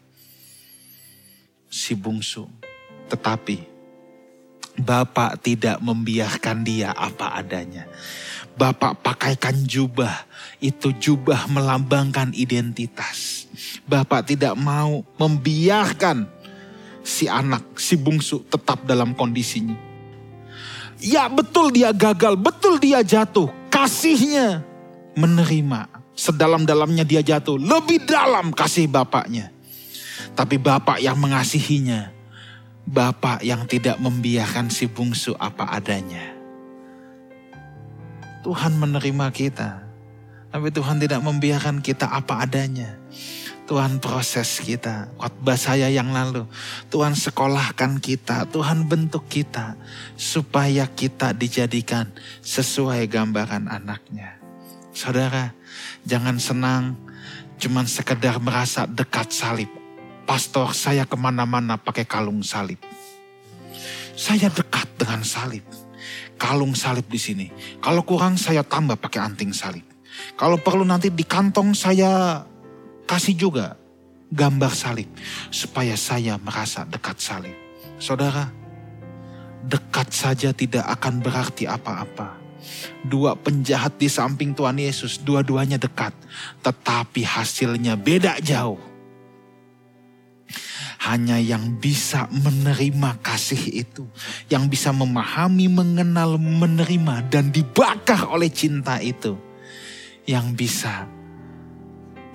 si 1.70 1.94
bungsu. 1.94 2.50
Tetapi 3.06 3.69
Bapak 4.80 5.44
tidak 5.44 5.84
membiarkan 5.84 6.64
dia 6.64 6.96
apa 6.96 7.36
adanya. 7.36 7.84
Bapak 8.56 9.04
pakaikan 9.04 9.56
jubah, 9.64 10.28
itu 10.60 10.92
jubah 10.96 11.48
melambangkan 11.48 12.32
identitas. 12.36 13.48
Bapak 13.88 14.28
tidak 14.28 14.56
mau 14.60 15.04
membiarkan 15.16 16.28
si 17.04 17.28
anak, 17.28 17.80
si 17.80 17.96
bungsu 17.96 18.44
tetap 18.48 18.84
dalam 18.84 19.16
kondisinya. 19.16 19.76
Ya 21.00 21.32
betul 21.32 21.72
dia 21.72 21.96
gagal, 21.96 22.36
betul 22.36 22.76
dia 22.76 23.00
jatuh. 23.00 23.48
Kasihnya 23.72 24.64
menerima. 25.16 25.88
Sedalam-dalamnya 26.20 27.08
dia 27.08 27.24
jatuh. 27.24 27.56
Lebih 27.56 28.04
dalam 28.04 28.52
kasih 28.52 28.92
bapaknya. 28.92 29.56
Tapi 30.36 30.60
bapak 30.60 31.00
yang 31.00 31.16
mengasihinya. 31.16 32.19
Bapak 32.90 33.46
yang 33.46 33.70
tidak 33.70 34.02
membiarkan 34.02 34.74
si 34.74 34.90
bungsu 34.90 35.38
apa 35.38 35.78
adanya 35.78 36.40
Tuhan 38.40 38.80
menerima 38.80 39.28
kita. 39.36 39.84
Tapi 40.50 40.74
Tuhan 40.74 40.98
tidak 40.98 41.22
membiarkan 41.22 41.84
kita 41.84 42.10
apa 42.10 42.42
adanya. 42.42 42.98
Tuhan 43.70 44.02
proses 44.02 44.66
kita, 44.66 45.14
khotbah 45.22 45.54
saya 45.54 45.94
yang 45.94 46.10
lalu. 46.10 46.50
Tuhan 46.90 47.14
sekolahkan 47.14 48.02
kita, 48.02 48.50
Tuhan 48.50 48.90
bentuk 48.90 49.30
kita. 49.30 49.78
Supaya 50.18 50.90
kita 50.90 51.38
dijadikan 51.38 52.10
sesuai 52.42 53.06
gambaran 53.06 53.70
anaknya. 53.70 54.42
Saudara, 54.90 55.54
jangan 56.10 56.42
senang 56.42 56.98
cuman 57.62 57.86
sekedar 57.86 58.42
merasa 58.42 58.90
dekat 58.90 59.30
salib. 59.30 59.79
Pastor, 60.30 60.78
saya 60.78 61.10
ke 61.10 61.18
mana-mana 61.18 61.74
pakai 61.74 62.06
kalung 62.06 62.46
salib. 62.46 62.78
Saya 64.14 64.54
dekat 64.54 64.86
dengan 64.94 65.26
salib. 65.26 65.66
Kalung 66.38 66.78
salib 66.78 67.10
di 67.10 67.18
sini. 67.18 67.50
Kalau 67.82 68.06
kurang 68.06 68.38
saya 68.38 68.62
tambah 68.62 68.94
pakai 68.94 69.26
anting 69.26 69.50
salib. 69.58 69.82
Kalau 70.38 70.62
perlu 70.62 70.86
nanti 70.86 71.10
di 71.10 71.26
kantong 71.26 71.74
saya 71.74 72.46
kasih 73.10 73.34
juga 73.34 73.74
gambar 74.30 74.70
salib 74.70 75.10
supaya 75.50 75.98
saya 75.98 76.38
merasa 76.38 76.86
dekat 76.86 77.18
salib. 77.18 77.58
Saudara, 77.98 78.54
dekat 79.66 80.14
saja 80.14 80.54
tidak 80.54 80.86
akan 80.94 81.26
berarti 81.26 81.66
apa-apa. 81.66 82.38
Dua 83.02 83.34
penjahat 83.34 83.98
di 83.98 84.06
samping 84.06 84.54
Tuhan 84.54 84.78
Yesus, 84.78 85.18
dua-duanya 85.26 85.82
dekat, 85.82 86.14
tetapi 86.62 87.26
hasilnya 87.26 87.98
beda 87.98 88.38
jauh. 88.46 88.89
Hanya 91.00 91.40
yang 91.40 91.80
bisa 91.80 92.28
menerima 92.28 93.24
kasih 93.24 93.88
itu, 93.88 94.04
yang 94.52 94.68
bisa 94.68 94.92
memahami, 94.92 95.72
mengenal, 95.72 96.36
menerima, 96.36 97.32
dan 97.32 97.56
dibakar 97.56 98.28
oleh 98.28 98.52
cinta 98.52 99.00
itu, 99.00 99.40
yang 100.28 100.52
bisa 100.60 101.08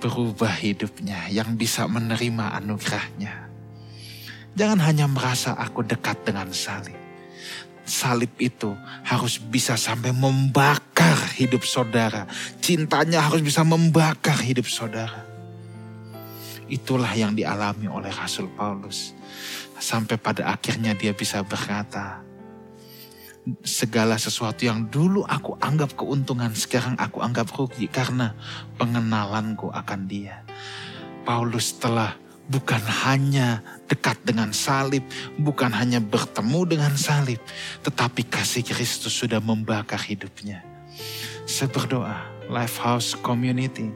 berubah 0.01 0.53
hidupnya, 0.57 1.29
yang 1.29 1.53
bisa 1.53 1.85
menerima 1.85 2.57
anugerahnya. 2.57 3.45
Jangan 4.57 4.79
hanya 4.81 5.05
merasa 5.05 5.53
aku 5.53 5.85
dekat 5.85 6.25
dengan 6.25 6.49
salib. 6.49 6.97
Salib 7.85 8.33
itu 8.41 8.73
harus 9.05 9.37
bisa 9.37 9.77
sampai 9.77 10.09
membakar 10.09 11.37
hidup 11.37 11.61
saudara. 11.61 12.25
Cintanya 12.65 13.21
harus 13.29 13.45
bisa 13.45 13.61
membakar 13.61 14.41
hidup 14.41 14.65
saudara. 14.65 15.34
Itulah 16.65 17.13
yang 17.13 17.37
dialami 17.37 17.85
oleh 17.85 18.09
Rasul 18.09 18.49
Paulus. 18.53 19.13
Sampai 19.77 20.17
pada 20.17 20.49
akhirnya 20.49 20.95
dia 20.97 21.11
bisa 21.11 21.43
berkata, 21.45 22.25
segala 23.61 24.17
sesuatu 24.17 24.65
yang 24.65 24.89
dulu 24.89 25.21
aku 25.27 25.53
anggap 25.61 25.93
keuntungan, 25.93 26.49
sekarang 26.57 26.97
aku 26.97 27.21
anggap 27.21 27.53
rugi 27.53 27.85
karena 27.85 28.33
pengenalanku 28.81 29.69
akan 29.69 30.09
dia. 30.09 30.41
Paulus 31.25 31.77
telah 31.77 32.17
bukan 32.49 32.81
hanya 33.05 33.61
dekat 33.85 34.17
dengan 34.25 34.53
salib, 34.53 35.05
bukan 35.37 35.69
hanya 35.73 36.01
bertemu 36.01 36.77
dengan 36.77 36.93
salib, 36.97 37.41
tetapi 37.85 38.25
kasih 38.25 38.65
Kristus 38.65 39.13
sudah 39.13 39.41
membakar 39.41 40.01
hidupnya. 40.01 40.65
Saya 41.45 41.69
berdoa, 41.69 42.25
Lifehouse 42.49 43.13
Community, 43.21 43.89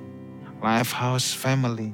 Lifehouse 0.62 1.34
Family, 1.34 1.94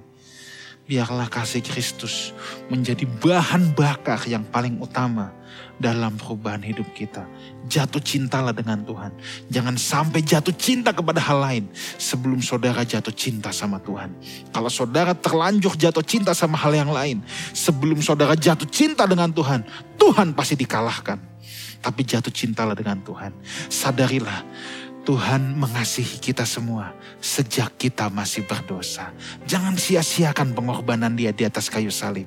biarlah 0.85 1.25
kasih 1.29 1.65
Kristus 1.65 2.29
menjadi 2.69 3.09
bahan 3.19 3.73
bakar 3.73 4.21
yang 4.29 4.45
paling 4.45 4.77
utama 4.77 5.33
dalam 5.81 6.15
perubahan 6.15 6.61
hidup 6.61 6.85
kita. 6.93 7.25
Jatuh 7.65 7.99
cintalah 7.99 8.53
dengan 8.53 8.85
Tuhan. 8.85 9.11
Jangan 9.49 9.75
sampai 9.75 10.21
jatuh 10.21 10.53
cinta 10.53 10.93
kepada 10.93 11.17
hal 11.17 11.41
lain 11.41 11.63
sebelum 11.97 12.39
saudara 12.39 12.85
jatuh 12.85 13.11
cinta 13.11 13.49
sama 13.49 13.81
Tuhan. 13.81 14.13
Kalau 14.53 14.69
saudara 14.69 15.17
terlanjur 15.17 15.73
jatuh 15.73 16.05
cinta 16.05 16.37
sama 16.37 16.55
hal 16.61 16.77
yang 16.77 16.91
lain 16.93 17.25
sebelum 17.51 17.99
saudara 18.05 18.37
jatuh 18.37 18.69
cinta 18.69 19.09
dengan 19.09 19.33
Tuhan, 19.33 19.65
Tuhan 19.97 20.37
pasti 20.37 20.53
dikalahkan. 20.53 21.33
Tapi 21.81 22.01
jatuh 22.01 22.33
cintalah 22.33 22.73
dengan 22.73 22.97
Tuhan. 23.05 23.29
Sadarilah 23.69 24.41
Tuhan 25.05 25.53
mengasihi 25.53 26.17
kita 26.17 26.49
semua 26.49 26.89
sejak 27.21 27.77
kita 27.77 28.09
masih 28.09 28.41
berdosa. 28.49 29.13
Jangan 29.45 29.77
sia-siakan 29.77 30.57
pengorbanan 30.57 31.13
dia 31.13 31.29
di 31.29 31.45
atas 31.45 31.69
kayu 31.69 31.93
salib. 31.93 32.25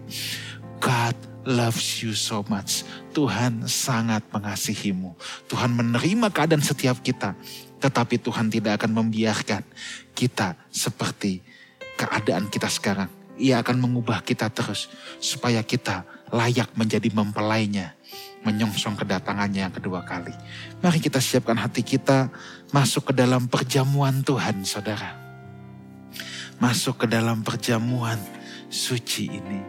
God 0.78 1.18
loves 1.42 2.06
you 2.06 2.14
so 2.14 2.46
much. 2.46 2.86
Tuhan 3.10 3.66
sangat 3.66 4.22
mengasihimu. 4.30 5.18
Tuhan 5.50 5.74
menerima 5.74 6.30
keadaan 6.30 6.62
setiap 6.62 7.02
kita. 7.02 7.34
Tetapi 7.82 8.22
Tuhan 8.22 8.46
tidak 8.46 8.78
akan 8.78 9.02
membiarkan 9.02 9.66
kita 10.14 10.54
seperti 10.70 11.42
keadaan 11.98 12.46
kita 12.46 12.70
sekarang. 12.70 13.10
Ia 13.42 13.58
akan 13.58 13.74
mengubah 13.74 14.22
kita 14.22 14.54
terus 14.54 14.86
supaya 15.18 15.66
kita 15.66 16.06
layak 16.30 16.70
menjadi 16.78 17.10
mempelainya. 17.10 17.97
Menyongsong 18.46 18.94
kedatangannya 18.94 19.66
yang 19.66 19.74
kedua 19.74 20.06
kali. 20.06 20.32
Mari 20.78 20.98
kita 21.02 21.18
siapkan 21.18 21.58
hati 21.58 21.82
kita 21.82 22.30
masuk 22.70 23.10
ke 23.10 23.12
dalam 23.16 23.50
perjamuan 23.50 24.22
Tuhan 24.22 24.62
saudara. 24.62 25.18
Masuk 26.62 27.04
ke 27.04 27.06
dalam 27.10 27.42
perjamuan 27.42 28.18
suci 28.68 29.30
ini. 29.32 29.60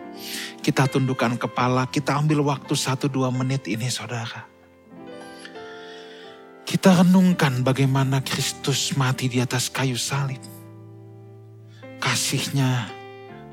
Kita 0.59 0.85
tundukkan 0.85 1.39
kepala, 1.39 1.87
kita 1.87 2.19
ambil 2.19 2.43
waktu 2.43 2.75
satu 2.75 3.07
dua 3.07 3.31
menit 3.31 3.65
ini 3.65 3.87
saudara. 3.87 4.45
Kita 6.69 7.01
renungkan 7.01 7.65
bagaimana 7.65 8.21
Kristus 8.21 8.93
mati 8.93 9.25
di 9.25 9.41
atas 9.41 9.73
kayu 9.73 9.97
salib. 9.97 10.37
Kasihnya 11.97 12.85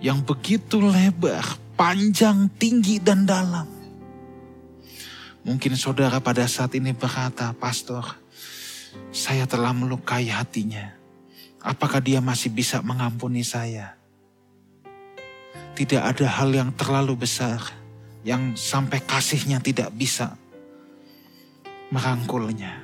yang 0.05 0.21
begitu 0.21 0.85
lebar, 0.85 1.57
panjang, 1.81 2.53
tinggi, 2.61 3.01
dan 3.01 3.25
dalam. 3.25 3.65
Mungkin 5.47 5.79
saudara 5.79 6.19
pada 6.19 6.43
saat 6.51 6.75
ini 6.75 6.91
berkata, 6.91 7.55
Pastor, 7.55 8.03
saya 9.15 9.47
telah 9.47 9.71
melukai 9.71 10.27
hatinya. 10.27 10.91
Apakah 11.63 12.03
dia 12.03 12.19
masih 12.19 12.51
bisa 12.51 12.83
mengampuni 12.83 13.47
saya? 13.47 13.95
Tidak 15.79 16.03
ada 16.03 16.27
hal 16.27 16.51
yang 16.51 16.75
terlalu 16.75 17.15
besar 17.15 17.63
yang 18.27 18.59
sampai 18.59 18.99
kasihnya 19.07 19.63
tidak 19.63 19.95
bisa 19.95 20.35
merangkulnya. 21.95 22.83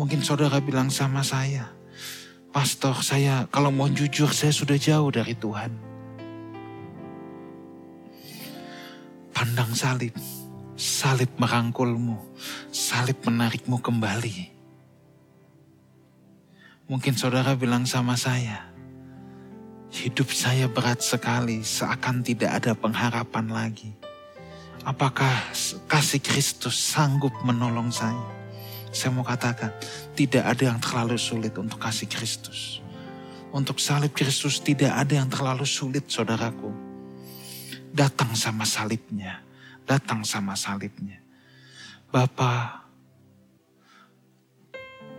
Mungkin 0.00 0.24
saudara 0.24 0.64
bilang 0.64 0.88
sama 0.88 1.20
saya, 1.20 1.68
Pastor 2.56 3.04
saya 3.04 3.44
kalau 3.52 3.68
mau 3.68 3.88
jujur 3.92 4.32
saya 4.32 4.48
sudah 4.48 4.80
jauh 4.80 5.12
dari 5.12 5.36
Tuhan. 5.36 5.72
Pandang 9.36 9.72
salib, 9.76 10.16
salib 10.82 11.30
merangkulmu, 11.38 12.18
salib 12.74 13.22
menarikmu 13.22 13.78
kembali. 13.78 14.50
Mungkin 16.90 17.14
saudara 17.14 17.54
bilang 17.54 17.86
sama 17.86 18.18
saya, 18.18 18.66
Hidup 19.92 20.32
saya 20.32 20.72
berat 20.72 21.04
sekali, 21.04 21.60
seakan 21.60 22.24
tidak 22.24 22.64
ada 22.64 22.72
pengharapan 22.72 23.46
lagi. 23.52 23.92
Apakah 24.88 25.52
kasih 25.84 26.18
Kristus 26.18 26.74
sanggup 26.80 27.30
menolong 27.44 27.92
saya? 27.92 28.24
Saya 28.88 29.12
mau 29.12 29.22
katakan, 29.22 29.68
tidak 30.16 30.48
ada 30.48 30.72
yang 30.72 30.80
terlalu 30.80 31.20
sulit 31.20 31.52
untuk 31.60 31.76
kasih 31.76 32.08
Kristus. 32.08 32.80
Untuk 33.52 33.76
salib 33.78 34.16
Kristus 34.16 34.64
tidak 34.64 34.96
ada 34.96 35.22
yang 35.22 35.28
terlalu 35.28 35.68
sulit, 35.68 36.08
saudaraku. 36.08 36.72
Datang 37.92 38.32
sama 38.32 38.64
salibnya, 38.64 39.44
datang 39.84 40.22
sama 40.22 40.54
salibnya. 40.54 41.18
Bapa, 42.12 42.84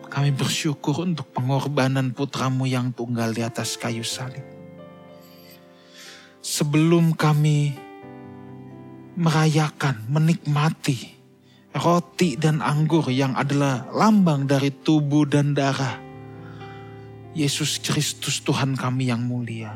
kami 0.07 0.29
bersyukur 0.29 1.05
untuk 1.05 1.33
pengorbanan 1.33 2.13
putramu 2.13 2.69
yang 2.69 2.93
tunggal 2.93 3.33
di 3.33 3.41
atas 3.41 3.75
kayu 3.75 4.05
salib 4.05 4.53
sebelum 6.43 7.15
kami 7.15 7.71
merayakan, 9.15 10.03
menikmati 10.11 11.15
roti 11.73 12.37
dan 12.37 12.61
anggur 12.61 13.09
yang 13.09 13.33
adalah 13.33 13.89
lambang 13.89 14.45
dari 14.45 14.69
tubuh 14.69 15.25
dan 15.25 15.57
darah 15.57 15.97
Yesus 17.33 17.81
Kristus 17.81 18.45
Tuhan 18.45 18.77
kami 18.77 19.09
yang 19.09 19.25
mulia. 19.25 19.73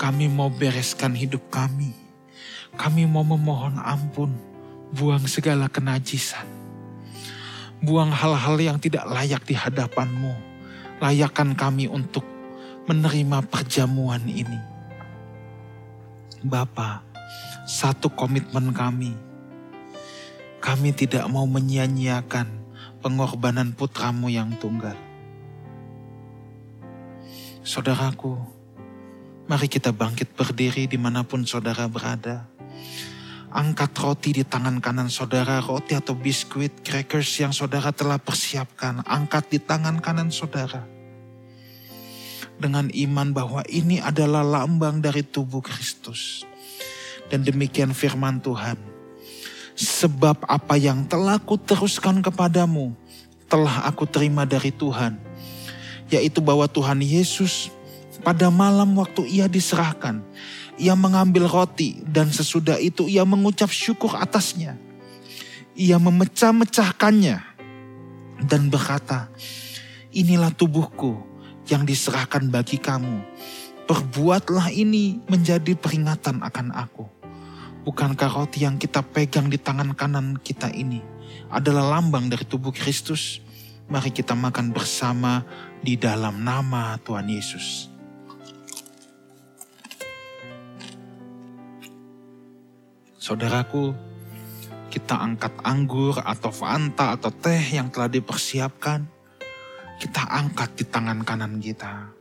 Kami 0.00 0.32
mau 0.32 0.48
bereskan 0.48 1.12
hidup 1.12 1.52
kami. 1.52 1.92
Kami 2.74 3.06
mau 3.06 3.22
memohon 3.22 3.78
ampun, 3.78 4.34
buang 4.90 5.22
segala 5.30 5.70
kenajisan. 5.70 6.46
Buang 7.84 8.10
hal-hal 8.10 8.56
yang 8.58 8.78
tidak 8.82 9.06
layak 9.06 9.42
di 9.46 9.54
hadapanmu. 9.54 10.34
Layakkan 10.98 11.54
kami 11.54 11.90
untuk 11.90 12.24
menerima 12.88 13.44
perjamuan 13.50 14.24
ini 14.24 14.74
Bapa, 16.44 17.00
satu 17.64 18.12
komitmen 18.12 18.76
kami. 18.76 19.16
Kami 20.60 20.92
tidak 20.92 21.24
mau 21.32 21.48
menyia-nyiakan 21.48 22.44
pengorbanan 23.00 23.72
putramu 23.72 24.28
yang 24.28 24.52
tunggal. 24.60 24.96
Saudaraku, 27.64 28.36
Mari 29.44 29.68
kita 29.68 29.92
bangkit 29.92 30.32
berdiri 30.32 30.88
di 30.88 30.96
mana 30.96 31.20
pun 31.20 31.44
saudara 31.44 31.84
berada. 31.84 32.48
Angkat 33.54 33.94
roti 34.02 34.34
di 34.34 34.42
tangan 34.42 34.82
kanan 34.82 35.06
saudara, 35.06 35.62
roti 35.62 35.94
atau 35.94 36.18
biskuit, 36.18 36.82
crackers 36.82 37.30
yang 37.38 37.54
saudara 37.54 37.94
telah 37.94 38.18
persiapkan. 38.18 39.06
Angkat 39.06 39.46
di 39.46 39.58
tangan 39.62 40.02
kanan 40.02 40.34
saudara. 40.34 40.82
Dengan 42.58 42.90
iman 42.90 43.30
bahwa 43.30 43.62
ini 43.70 44.02
adalah 44.02 44.42
lambang 44.42 44.98
dari 44.98 45.22
tubuh 45.22 45.62
Kristus. 45.62 46.42
Dan 47.30 47.46
demikian 47.46 47.94
firman 47.94 48.42
Tuhan. 48.42 48.74
Sebab 49.74 50.46
apa 50.50 50.74
yang 50.74 51.06
telah 51.06 51.38
kuteruskan 51.38 52.26
kepadamu, 52.26 52.94
telah 53.46 53.86
aku 53.86 54.02
terima 54.06 54.42
dari 54.42 54.74
Tuhan. 54.74 55.14
Yaitu 56.10 56.42
bahwa 56.42 56.66
Tuhan 56.66 56.98
Yesus 57.02 57.70
pada 58.24 58.48
malam 58.48 58.96
waktu 58.96 59.28
ia 59.28 59.46
diserahkan, 59.46 60.24
ia 60.74 60.98
mengambil 60.98 61.46
roti 61.46 62.02
dan 62.02 62.30
sesudah 62.30 62.78
itu 62.82 63.06
ia 63.06 63.22
mengucap 63.22 63.70
syukur 63.70 64.18
atasnya. 64.18 64.74
Ia 65.74 65.98
memecah-mecahkannya 65.98 67.36
dan 68.46 68.70
berkata, 68.70 69.30
inilah 70.14 70.50
tubuhku 70.54 71.18
yang 71.66 71.86
diserahkan 71.86 72.46
bagi 72.50 72.78
kamu. 72.78 73.22
Perbuatlah 73.84 74.72
ini 74.72 75.20
menjadi 75.28 75.76
peringatan 75.76 76.40
akan 76.40 76.72
aku. 76.72 77.04
Bukankah 77.84 78.32
roti 78.32 78.64
yang 78.64 78.80
kita 78.80 79.04
pegang 79.04 79.52
di 79.52 79.60
tangan 79.60 79.92
kanan 79.92 80.40
kita 80.40 80.72
ini 80.72 81.04
adalah 81.52 81.98
lambang 81.98 82.32
dari 82.32 82.48
tubuh 82.48 82.72
Kristus? 82.72 83.44
Mari 83.84 84.08
kita 84.08 84.32
makan 84.32 84.72
bersama 84.72 85.44
di 85.84 86.00
dalam 86.00 86.40
nama 86.40 86.96
Tuhan 87.04 87.28
Yesus. 87.28 87.93
Saudaraku, 93.24 93.96
kita 94.92 95.16
angkat 95.16 95.56
anggur 95.64 96.12
atau 96.20 96.52
fanta 96.52 97.16
atau 97.16 97.32
teh 97.32 97.72
yang 97.72 97.88
telah 97.88 98.12
dipersiapkan. 98.12 99.00
Kita 99.96 100.28
angkat 100.28 100.76
di 100.76 100.84
tangan 100.84 101.24
kanan 101.24 101.56
kita. 101.56 102.12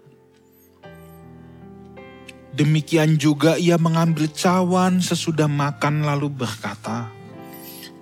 Demikian 2.56 3.20
juga 3.20 3.60
ia 3.60 3.76
mengambil 3.76 4.32
cawan 4.32 5.04
sesudah 5.04 5.52
makan 5.52 6.08
lalu 6.08 6.32
berkata, 6.32 7.12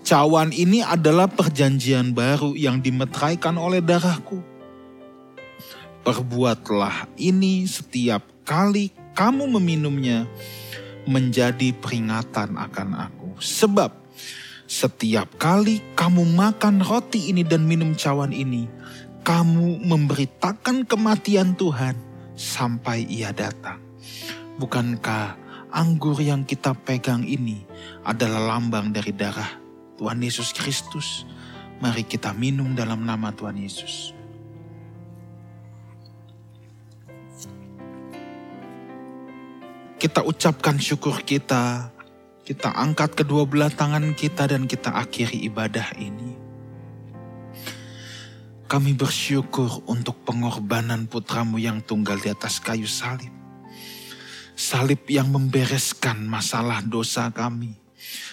Cawan 0.05 0.53
ini 0.53 0.85
adalah 0.85 1.25
perjanjian 1.25 2.13
baru 2.13 2.53
yang 2.53 2.85
dimeteraikan 2.85 3.57
oleh 3.57 3.81
darahku. 3.81 4.45
Perbuatlah 6.05 7.17
ini 7.17 7.65
setiap 7.65 8.45
kali 8.45 8.93
kamu 9.17 9.57
meminumnya 9.57 10.29
menjadi 11.09 11.73
peringatan 11.73 12.57
akan 12.57 12.89
aku. 13.09 13.29
Sebab 13.41 13.91
setiap 14.69 15.27
kali 15.35 15.83
kamu 15.97 16.23
makan 16.31 16.79
roti 16.85 17.33
ini 17.33 17.43
dan 17.43 17.65
minum 17.65 17.97
cawan 17.97 18.31
ini, 18.31 18.69
kamu 19.21 19.83
memberitakan 19.85 20.87
kematian 20.87 21.53
Tuhan 21.57 21.97
sampai 22.37 23.05
ia 23.05 23.35
datang. 23.35 23.81
Bukankah 24.57 25.37
anggur 25.73 26.17
yang 26.21 26.45
kita 26.45 26.73
pegang 26.73 27.25
ini 27.25 27.65
adalah 28.05 28.57
lambang 28.57 28.93
dari 28.93 29.13
darah 29.13 29.59
Tuhan 29.97 30.21
Yesus 30.21 30.53
Kristus? 30.53 31.25
Mari 31.81 32.05
kita 32.05 32.29
minum 32.37 32.77
dalam 32.77 33.01
nama 33.03 33.33
Tuhan 33.33 33.57
Yesus. 33.57 34.20
Kita 40.01 40.25
ucapkan 40.25 40.81
syukur 40.81 41.21
kita, 41.21 41.93
kita 42.41 42.73
angkat 42.73 43.21
kedua 43.21 43.45
belah 43.45 43.69
tangan 43.69 44.17
kita 44.17 44.49
dan 44.49 44.65
kita 44.65 44.89
akhiri 44.97 45.45
ibadah 45.45 45.93
ini. 45.93 46.33
Kami 48.65 48.97
bersyukur 48.97 49.85
untuk 49.85 50.25
pengorbanan 50.25 51.05
putramu 51.05 51.61
yang 51.61 51.85
tunggal 51.85 52.17
di 52.17 52.33
atas 52.33 52.57
kayu 52.57 52.89
salib. 52.89 53.29
Salib 54.57 55.05
yang 55.05 55.29
membereskan 55.29 56.25
masalah 56.25 56.81
dosa 56.81 57.29
kami 57.29 57.80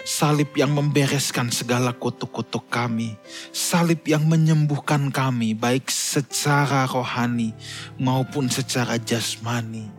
Salib 0.08 0.56
yang 0.56 0.72
membereskan 0.72 1.52
segala 1.52 1.92
kutuk-kutuk 1.92 2.70
kami. 2.72 3.18
Salib 3.52 4.06
yang 4.08 4.24
menyembuhkan 4.24 5.12
kami 5.12 5.52
baik 5.52 5.92
secara 5.92 6.88
rohani 6.88 7.52
maupun 8.00 8.48
secara 8.48 8.96
jasmani. 8.96 9.90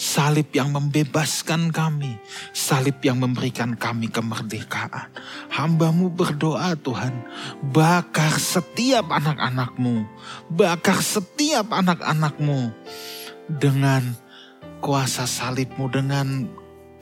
Salib 0.00 0.50
yang 0.56 0.72
membebaskan 0.72 1.68
kami. 1.70 2.16
Salib 2.56 2.98
yang 3.04 3.20
memberikan 3.20 3.76
kami 3.76 4.08
kemerdekaan. 4.08 5.12
Hambamu 5.52 6.08
berdoa 6.08 6.72
Tuhan. 6.74 7.12
Bakar 7.60 8.40
setiap 8.40 9.12
anak-anakmu. 9.12 10.08
Bakar 10.48 10.98
setiap 11.04 11.70
anak-anakmu. 11.70 12.72
Dengan 13.52 14.02
kuasa 14.82 15.30
salibmu 15.30 15.86
dengan 15.86 16.50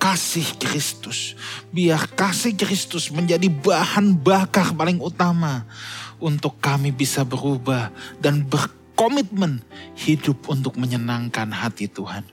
kasih 0.01 0.57
Kristus. 0.57 1.37
Biar 1.69 2.09
kasih 2.17 2.57
Kristus 2.57 3.13
menjadi 3.13 3.47
bahan 3.53 4.17
bakar 4.17 4.73
paling 4.73 4.97
utama 4.97 5.69
untuk 6.17 6.57
kami 6.57 6.89
bisa 6.89 7.21
berubah 7.21 7.93
dan 8.17 8.49
berkomitmen 8.49 9.61
hidup 10.01 10.49
untuk 10.49 10.81
menyenangkan 10.81 11.53
hati 11.53 11.85
Tuhan. 11.85 12.25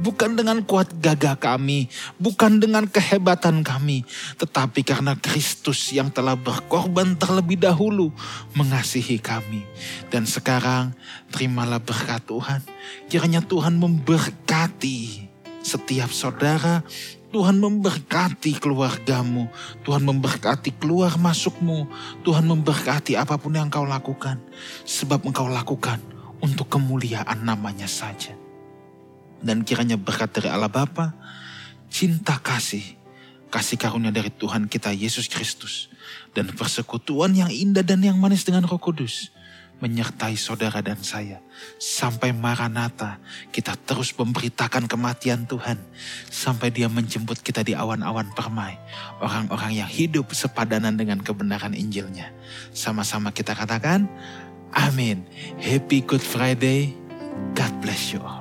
Bukan 0.00 0.32
dengan 0.32 0.64
kuat 0.64 0.96
gagah 0.96 1.36
kami, 1.36 1.92
bukan 2.16 2.56
dengan 2.56 2.88
kehebatan 2.88 3.60
kami, 3.60 4.08
tetapi 4.40 4.80
karena 4.80 5.12
Kristus 5.20 5.92
yang 5.92 6.08
telah 6.08 6.40
berkorban 6.40 7.20
terlebih 7.20 7.60
dahulu 7.60 8.16
mengasihi 8.56 9.20
kami. 9.20 9.68
Dan 10.08 10.24
sekarang 10.24 10.96
terimalah 11.28 11.84
berkat 11.84 12.24
Tuhan. 12.24 12.64
Kiranya 13.12 13.44
Tuhan 13.44 13.76
memberkati 13.76 15.29
setiap 15.60 16.10
saudara, 16.12 16.82
Tuhan 17.30 17.62
memberkati 17.62 18.58
keluargamu, 18.58 19.46
Tuhan 19.86 20.02
memberkati 20.02 20.74
keluar 20.82 21.14
masukmu, 21.14 21.86
Tuhan 22.26 22.42
memberkati 22.42 23.14
apa 23.14 23.38
pun 23.38 23.54
yang 23.54 23.70
kau 23.70 23.86
lakukan, 23.86 24.42
sebab 24.82 25.22
engkau 25.22 25.46
lakukan 25.46 26.02
untuk 26.42 26.66
kemuliaan 26.66 27.46
namanya 27.46 27.86
saja. 27.86 28.34
Dan 29.38 29.62
kiranya 29.62 29.94
berkat 29.94 30.34
dari 30.34 30.50
Allah 30.50 30.68
Bapa, 30.68 31.14
cinta 31.86 32.34
kasih, 32.42 32.98
kasih 33.46 33.78
karunia 33.78 34.10
dari 34.10 34.34
Tuhan 34.34 34.66
kita 34.66 34.90
Yesus 34.90 35.30
Kristus, 35.30 35.86
dan 36.34 36.50
persekutuan 36.50 37.30
yang 37.30 37.48
indah 37.48 37.86
dan 37.86 38.02
yang 38.02 38.18
manis 38.18 38.42
dengan 38.42 38.66
roh 38.66 38.82
kudus, 38.82 39.30
menyertai 39.80 40.36
saudara 40.36 40.84
dan 40.84 41.00
saya. 41.00 41.40
Sampai 41.80 42.30
Maranatha 42.36 43.20
kita 43.50 43.76
terus 43.88 44.12
memberitakan 44.14 44.86
kematian 44.86 45.48
Tuhan. 45.48 45.80
Sampai 46.28 46.70
dia 46.72 46.86
menjemput 46.86 47.40
kita 47.40 47.64
di 47.64 47.72
awan-awan 47.72 48.30
permai. 48.36 48.76
Orang-orang 49.18 49.80
yang 49.80 49.90
hidup 49.90 50.32
sepadanan 50.36 50.94
dengan 50.94 51.20
kebenaran 51.20 51.72
Injilnya. 51.72 52.32
Sama-sama 52.76 53.32
kita 53.32 53.56
katakan, 53.56 54.06
Amin. 54.70 55.26
Happy 55.58 56.04
Good 56.04 56.22
Friday. 56.22 56.94
God 57.56 57.72
bless 57.82 58.14
you 58.14 58.22
all. 58.22 58.39